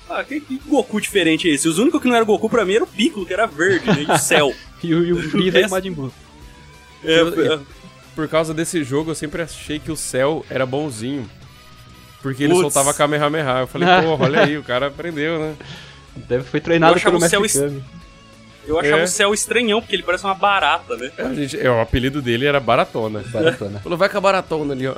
[0.08, 1.66] Ah, que, que, Goku diferente é esse?
[1.66, 4.04] Os únicos que não era Goku pra mim era o Piccolo, que era verde, né?
[4.06, 4.54] E o Cell.
[4.82, 6.12] e o, e o Freeza e o Majin Buu.
[7.02, 7.58] É, é,
[8.14, 11.28] por causa desse jogo, eu sempre achei que o Cell era bonzinho.
[12.24, 13.60] Porque ele soltava Kamehameha.
[13.60, 15.54] Eu falei, porra, olha aí, o cara aprendeu, né?
[16.16, 17.84] Deve foi treinado pelo Mestre Kami.
[18.66, 19.04] Eu achava é.
[19.04, 21.12] o céu estranhão, porque ele parece uma barata, né?
[21.18, 23.22] É, gente, é, o apelido dele era Baratona.
[23.26, 23.78] Baratona.
[23.84, 24.94] Falou, vai com a Baratona ali, ó.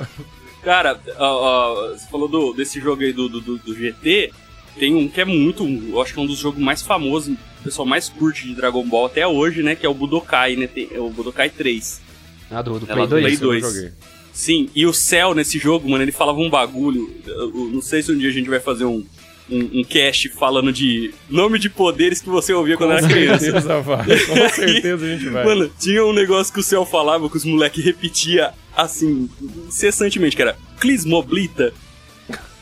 [0.63, 4.31] Cara, uh, uh, você falou do, desse jogo aí do, do, do, GT.
[4.79, 7.63] Tem um que é muito, eu acho que é um dos jogos mais famosos, o
[7.65, 9.75] pessoal mais curte de Dragon Ball até hoje, né?
[9.75, 10.67] Que é o Budokai, né?
[10.67, 12.01] Tem, é o Budokai 3.
[12.49, 13.39] Ah, do, do Play 2?
[13.39, 13.93] Play 2.
[14.37, 17.11] Sim, e o Cell nesse jogo, mano, ele falava um bagulho.
[17.25, 19.03] Eu, não sei se um dia a gente vai fazer um,
[19.49, 23.51] um, um cast falando de nome de poderes que você ouvia quando com era criança.
[23.81, 25.43] Com certeza a gente vai.
[25.43, 29.27] Mano, tinha um negócio que o Cell falava, que os moleques repetia assim,
[29.67, 31.73] incessantemente, que era Clismoblita.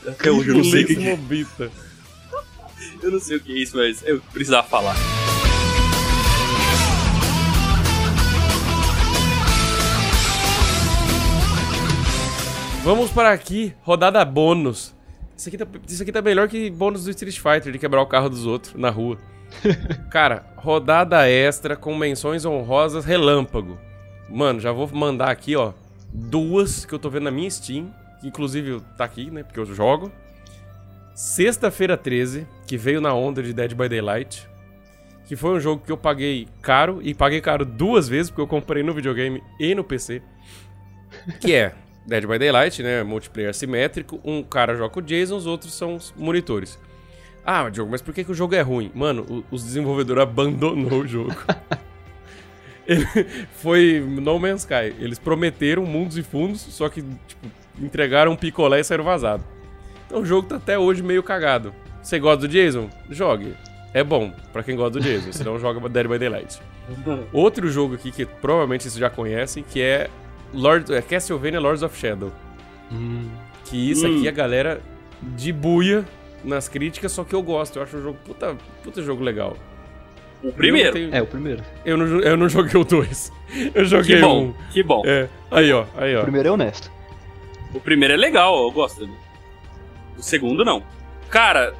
[0.06, 1.18] Até hoje eu não sei o que é.
[3.02, 4.96] Eu não sei o que é isso, mas eu precisava falar.
[12.86, 14.94] Vamos para aqui, rodada bônus.
[15.36, 18.06] Isso aqui, tá, isso aqui tá melhor que bônus do Street Fighter, de quebrar o
[18.06, 19.18] carro dos outros na rua.
[20.08, 23.76] Cara, rodada extra com menções honrosas relâmpago.
[24.30, 25.72] Mano, já vou mandar aqui, ó,
[26.12, 29.66] duas que eu tô vendo na minha Steam, que inclusive tá aqui, né, porque eu
[29.66, 30.12] jogo.
[31.12, 34.48] Sexta-feira 13, que veio na onda de Dead by Daylight,
[35.24, 38.46] que foi um jogo que eu paguei caro, e paguei caro duas vezes, porque eu
[38.46, 40.22] comprei no videogame e no PC,
[41.40, 41.74] que é
[42.06, 43.02] Dead by Daylight, né?
[43.02, 44.20] Multiplayer assimétrico.
[44.24, 46.78] Um cara joga o Jason, os outros são os monitores.
[47.44, 48.90] Ah, Diogo, mas por que, que o jogo é ruim?
[48.94, 51.34] Mano, os desenvolvedores abandonou o jogo.
[52.86, 53.04] Ele,
[53.56, 54.94] foi No Man's Sky.
[55.00, 57.46] Eles prometeram mundos e fundos, só que, tipo,
[57.80, 59.44] entregaram um picolé e saíram vazado.
[60.06, 61.74] Então o jogo tá até hoje meio cagado.
[62.02, 62.88] Você gosta do Jason?
[63.10, 63.56] Jogue.
[63.92, 66.60] É bom para quem gosta do Jason, senão joga Dead by Daylight.
[67.32, 70.08] Outro jogo aqui que provavelmente vocês já conhecem, que é
[70.52, 72.32] Lord, é Castlevania Lords of Shadow.
[72.92, 73.28] Hum.
[73.64, 74.18] Que isso hum.
[74.18, 74.80] aqui a galera
[75.22, 76.04] de buia
[76.44, 77.78] nas críticas, só que eu gosto.
[77.78, 79.56] Eu acho o jogo puta, puta jogo legal.
[80.42, 80.92] O primeiro.
[80.92, 81.14] Tenho...
[81.14, 81.62] É, o primeiro.
[81.84, 83.32] Eu não, eu não joguei o dois.
[83.74, 84.54] Eu joguei que bom, um.
[84.72, 85.02] Que bom.
[85.06, 85.28] É.
[85.50, 85.86] Aí, ó.
[85.96, 86.20] Aí, ó.
[86.20, 86.90] O primeiro é honesto.
[87.72, 89.12] O primeiro é legal, eu gosto dele.
[90.16, 90.82] O segundo, não.
[91.30, 91.74] Cara,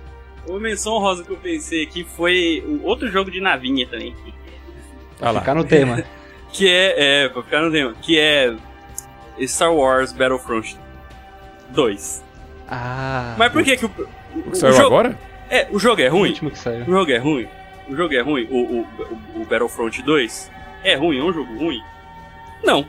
[0.46, 4.14] uma menção rosa que eu pensei aqui foi outro jogo de navinha também.
[5.20, 5.40] Ah lá.
[5.40, 6.04] Ficar no tema.
[6.52, 8.54] que é, é, pra ficar no tema, que é
[9.46, 10.76] Star Wars Battlefront
[11.70, 12.24] 2.
[12.68, 13.34] Ah.
[13.38, 13.90] Mas por que que o.
[14.34, 15.18] O que saiu jogo, agora?
[15.48, 16.28] É, o jogo é o ruim?
[16.30, 16.82] último que saiu.
[16.82, 17.48] O jogo é ruim?
[17.88, 18.46] O jogo é ruim?
[18.50, 20.50] O, o, o, o Battlefront 2
[20.84, 21.18] é ruim?
[21.18, 21.80] É um jogo ruim?
[22.64, 22.86] Não.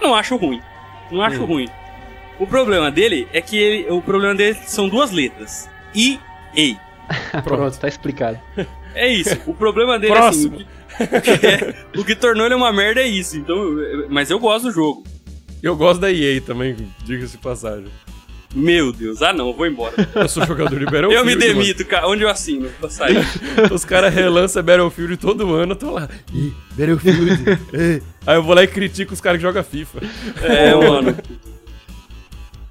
[0.00, 0.62] Não acho ruim.
[1.10, 1.46] Não acho Hum.
[1.46, 1.68] ruim.
[2.38, 5.68] O problema dele é que ele, o problema dele são duas letras.
[5.94, 6.18] I
[6.54, 6.76] E.
[7.44, 8.38] Pronto, tá explicado.
[8.94, 9.38] É isso.
[9.46, 10.70] O problema dele é assim, Próximo.
[11.96, 13.36] O que, tornou ele uma merda é isso.
[13.36, 13.56] Então,
[14.08, 15.04] mas eu gosto do jogo.
[15.62, 17.86] Eu gosto da EA também, diga-se de passagem.
[18.54, 19.94] Meu Deus, ah não, eu vou embora.
[20.14, 21.14] Eu sou jogador de Battlefield.
[21.14, 22.06] eu me demito, cara.
[22.06, 23.24] Onde eu assino pra sair?
[23.72, 26.08] Os caras relançam Battlefield todo ano, eu tô lá.
[26.34, 27.32] Ih, Battlefield.
[27.72, 28.02] Ih.
[28.26, 30.00] Aí eu vou lá e critico os caras que jogam FIFA.
[30.42, 31.16] É, mano.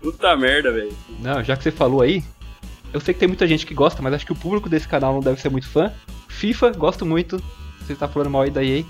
[0.02, 0.96] Puta merda, velho.
[1.20, 2.24] Não, já que você falou aí,
[2.94, 5.14] eu sei que tem muita gente que gosta, mas acho que o público desse canal
[5.14, 5.92] não deve ser muito fã.
[6.28, 7.42] FIFA, gosto muito.
[7.86, 8.84] Você tá falando mal aí da EA.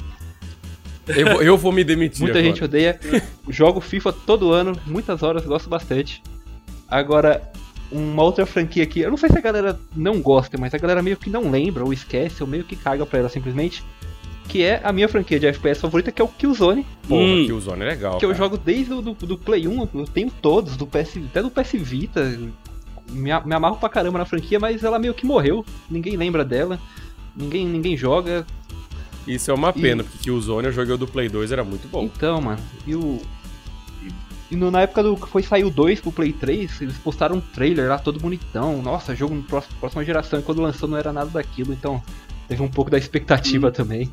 [1.07, 2.45] Eu, vou- eu vou me demitir Muita agora.
[2.53, 2.99] gente odeia.
[3.49, 6.21] Jogo FIFA todo ano, muitas horas, gosto bastante.
[6.87, 7.41] Agora,
[7.91, 11.01] uma outra franquia aqui, eu não sei se a galera não gosta, mas a galera
[11.01, 13.83] meio que não lembra, ou esquece, ou meio que caga pra ela simplesmente.
[14.47, 16.85] Que é a minha franquia de FPS favorita, que é o Killzone.
[17.07, 17.45] Porra, Hum.
[17.45, 18.43] Killzone é legal, Que eu cara.
[18.43, 21.73] jogo desde o do, do Play 1, eu tenho todos, do PS, até do PS
[21.77, 22.21] Vita.
[23.09, 25.65] Me, me amarro pra caramba na franquia, mas ela meio que morreu.
[25.89, 26.79] Ninguém lembra dela.
[27.35, 28.45] Ninguém, ninguém joga.
[29.27, 31.87] Isso é uma E- pena, porque Killzone eu joguei o do Play 2, era muito
[31.87, 32.03] bom.
[32.05, 33.21] Então, mano, e o.
[34.49, 37.37] E no- na época do que foi sair o 2 pro Play 3, eles postaram
[37.37, 38.81] um trailer lá todo bonitão.
[38.81, 40.39] Nossa, jogo na próxima, próxima geração.
[40.39, 42.01] E quando lançou não era nada daquilo, então
[42.49, 44.11] teve um pouco da expectativa também.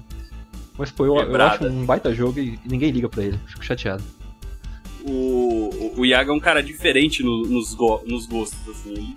[0.77, 3.39] Mas pô, eu, eu acho um baita jogo e, e ninguém liga pra ele.
[3.49, 4.05] Fico chateado.
[5.05, 8.93] O, o, o Iago é um cara diferente no- nos, go- nos gostos, assim.
[8.93, 9.15] Ele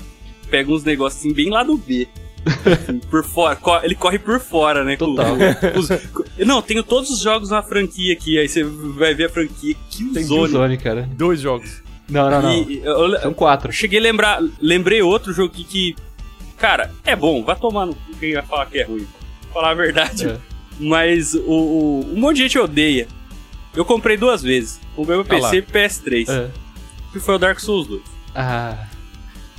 [0.50, 2.08] pega uns negócios assim, bem lá do B.
[3.10, 3.58] Por fora.
[3.84, 4.96] Ele corre por fora, né?
[4.98, 5.36] Total.
[5.74, 8.40] com os- com- não, tenho todos os jogos na franquia aqui.
[8.40, 10.28] Aí você vai ver a franquia Tem Killzone.
[10.28, 11.10] Killzone, cara.
[11.14, 11.82] Dois jogos.
[12.10, 12.54] Não, não, não.
[12.54, 13.72] E eu, eu- São quatro.
[13.72, 14.40] cheguei a lembrar.
[14.60, 15.96] Lembrei outro jogo aqui que.
[16.58, 19.08] Cara, é bom, vai tomar no quem vai falar que é ruim.
[19.54, 20.28] Falar a verdade.
[20.28, 20.38] É.
[20.80, 23.08] Mas o, o- um monte de gente odeia.
[23.76, 24.80] Eu comprei duas vezes.
[24.96, 25.30] Comprei meu Ah.
[25.30, 26.30] PC e PS3.
[26.30, 26.50] É.
[27.14, 28.02] Que foi o Dark Souls 2.
[28.36, 28.88] Ah,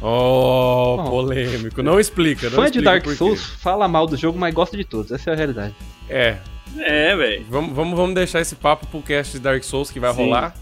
[0.03, 1.11] Oh, Bom.
[1.11, 1.83] polêmico.
[1.83, 3.07] Não explica, não fã de Dark.
[3.11, 5.13] Souls fala mal do jogo, mas gosta de todos.
[5.13, 5.75] Essa é a realidade.
[6.09, 6.39] É,
[6.79, 7.45] É, velho.
[7.49, 10.25] vamos, vamos, vamos deixar esse papo pro cast de Dark Souls que vai Sim.
[10.25, 10.55] rolar.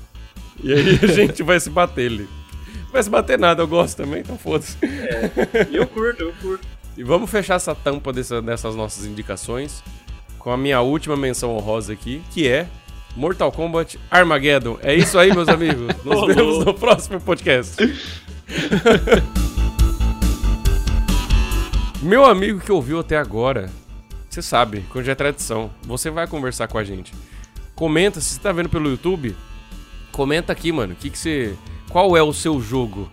[0.62, 2.28] E aí a gente vai se bater ali.
[2.84, 4.76] Não vai se bater nada, eu gosto também, então foda-se.
[5.72, 6.66] Eu curto, eu curto.
[6.98, 9.82] E vamos fechar essa tampa dessa- dessas nossas indicações
[10.38, 12.66] com a minha última menção honrosa aqui, que é
[13.16, 14.76] Mortal Kombat Armageddon.
[14.82, 15.86] É isso aí, meus amigos.
[16.04, 17.76] Nos vemos no próximo podcast.
[22.02, 23.68] Meu amigo que ouviu até agora,
[24.28, 27.12] você sabe, quando já é tradição, você vai conversar com a gente.
[27.74, 29.36] Comenta, se você tá vendo pelo YouTube,
[30.12, 31.54] comenta aqui, mano, que que você,
[31.90, 33.10] qual é o seu jogo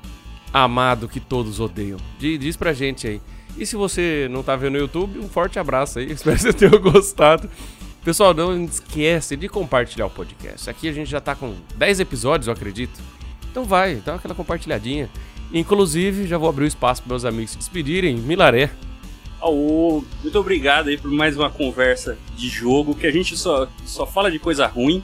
[0.54, 1.98] amado que todos odeiam?
[2.18, 3.22] Di- Diz pra gente aí.
[3.58, 6.12] E se você não tá vendo no YouTube, um forte abraço aí.
[6.14, 7.50] Espero que você tenha gostado.
[8.06, 10.70] Pessoal, não esquece de compartilhar o podcast.
[10.70, 13.02] Aqui a gente já tá com 10 episódios, eu acredito.
[13.58, 15.10] Então vai, dá aquela compartilhadinha.
[15.52, 18.16] Inclusive, já vou abrir o espaço para meus amigos se despedirem.
[18.16, 18.70] Milaré.
[19.42, 24.06] Aô, muito obrigado aí por mais uma conversa de jogo, que a gente só, só
[24.06, 25.02] fala de coisa ruim.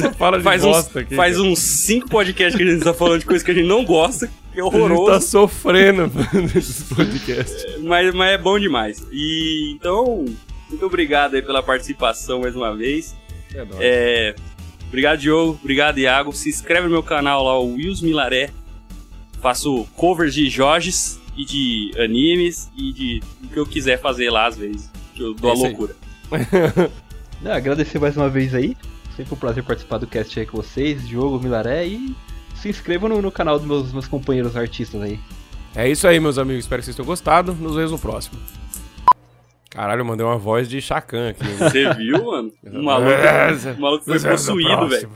[0.00, 1.14] Só fala de faz bosta uns, aqui.
[1.14, 1.48] faz cara.
[1.48, 4.26] uns cinco podcasts que a gente tá falando de coisa que a gente não gosta,
[4.52, 6.10] que é A gente tá horroroso, sofrendo
[6.52, 7.78] nesse podcast.
[7.84, 9.06] mas, mas é bom demais.
[9.12, 10.24] E então,
[10.68, 13.14] muito obrigado aí pela participação mais uma vez.
[13.54, 13.78] É nóis.
[13.80, 14.34] É,
[14.94, 15.58] obrigado, Diogo.
[15.60, 16.32] Obrigado, Iago.
[16.32, 18.50] Se inscreve no meu canal lá, o Wills Milaré.
[19.42, 24.46] Faço covers de Jorges e de animes e de o que eu quiser fazer lá
[24.46, 24.88] às vezes.
[25.14, 25.96] Que eu dou É a loucura.
[27.42, 28.76] Não, agradecer mais uma vez aí.
[29.16, 31.86] Sempre um prazer participar do cast aí com vocês, Diogo, Milaré.
[31.86, 32.14] E
[32.54, 35.18] se inscrevam no, no canal dos meus, meus companheiros artistas aí.
[35.74, 36.64] É isso aí, meus amigos.
[36.64, 37.52] Espero que vocês tenham gostado.
[37.52, 38.38] Nos vemos no próximo.
[39.74, 41.44] Caralho, eu mandei uma voz de Chacan aqui.
[41.44, 42.52] Você viu, mano?
[42.64, 43.10] O maluco,
[43.76, 45.10] o maluco foi no possuído, velho.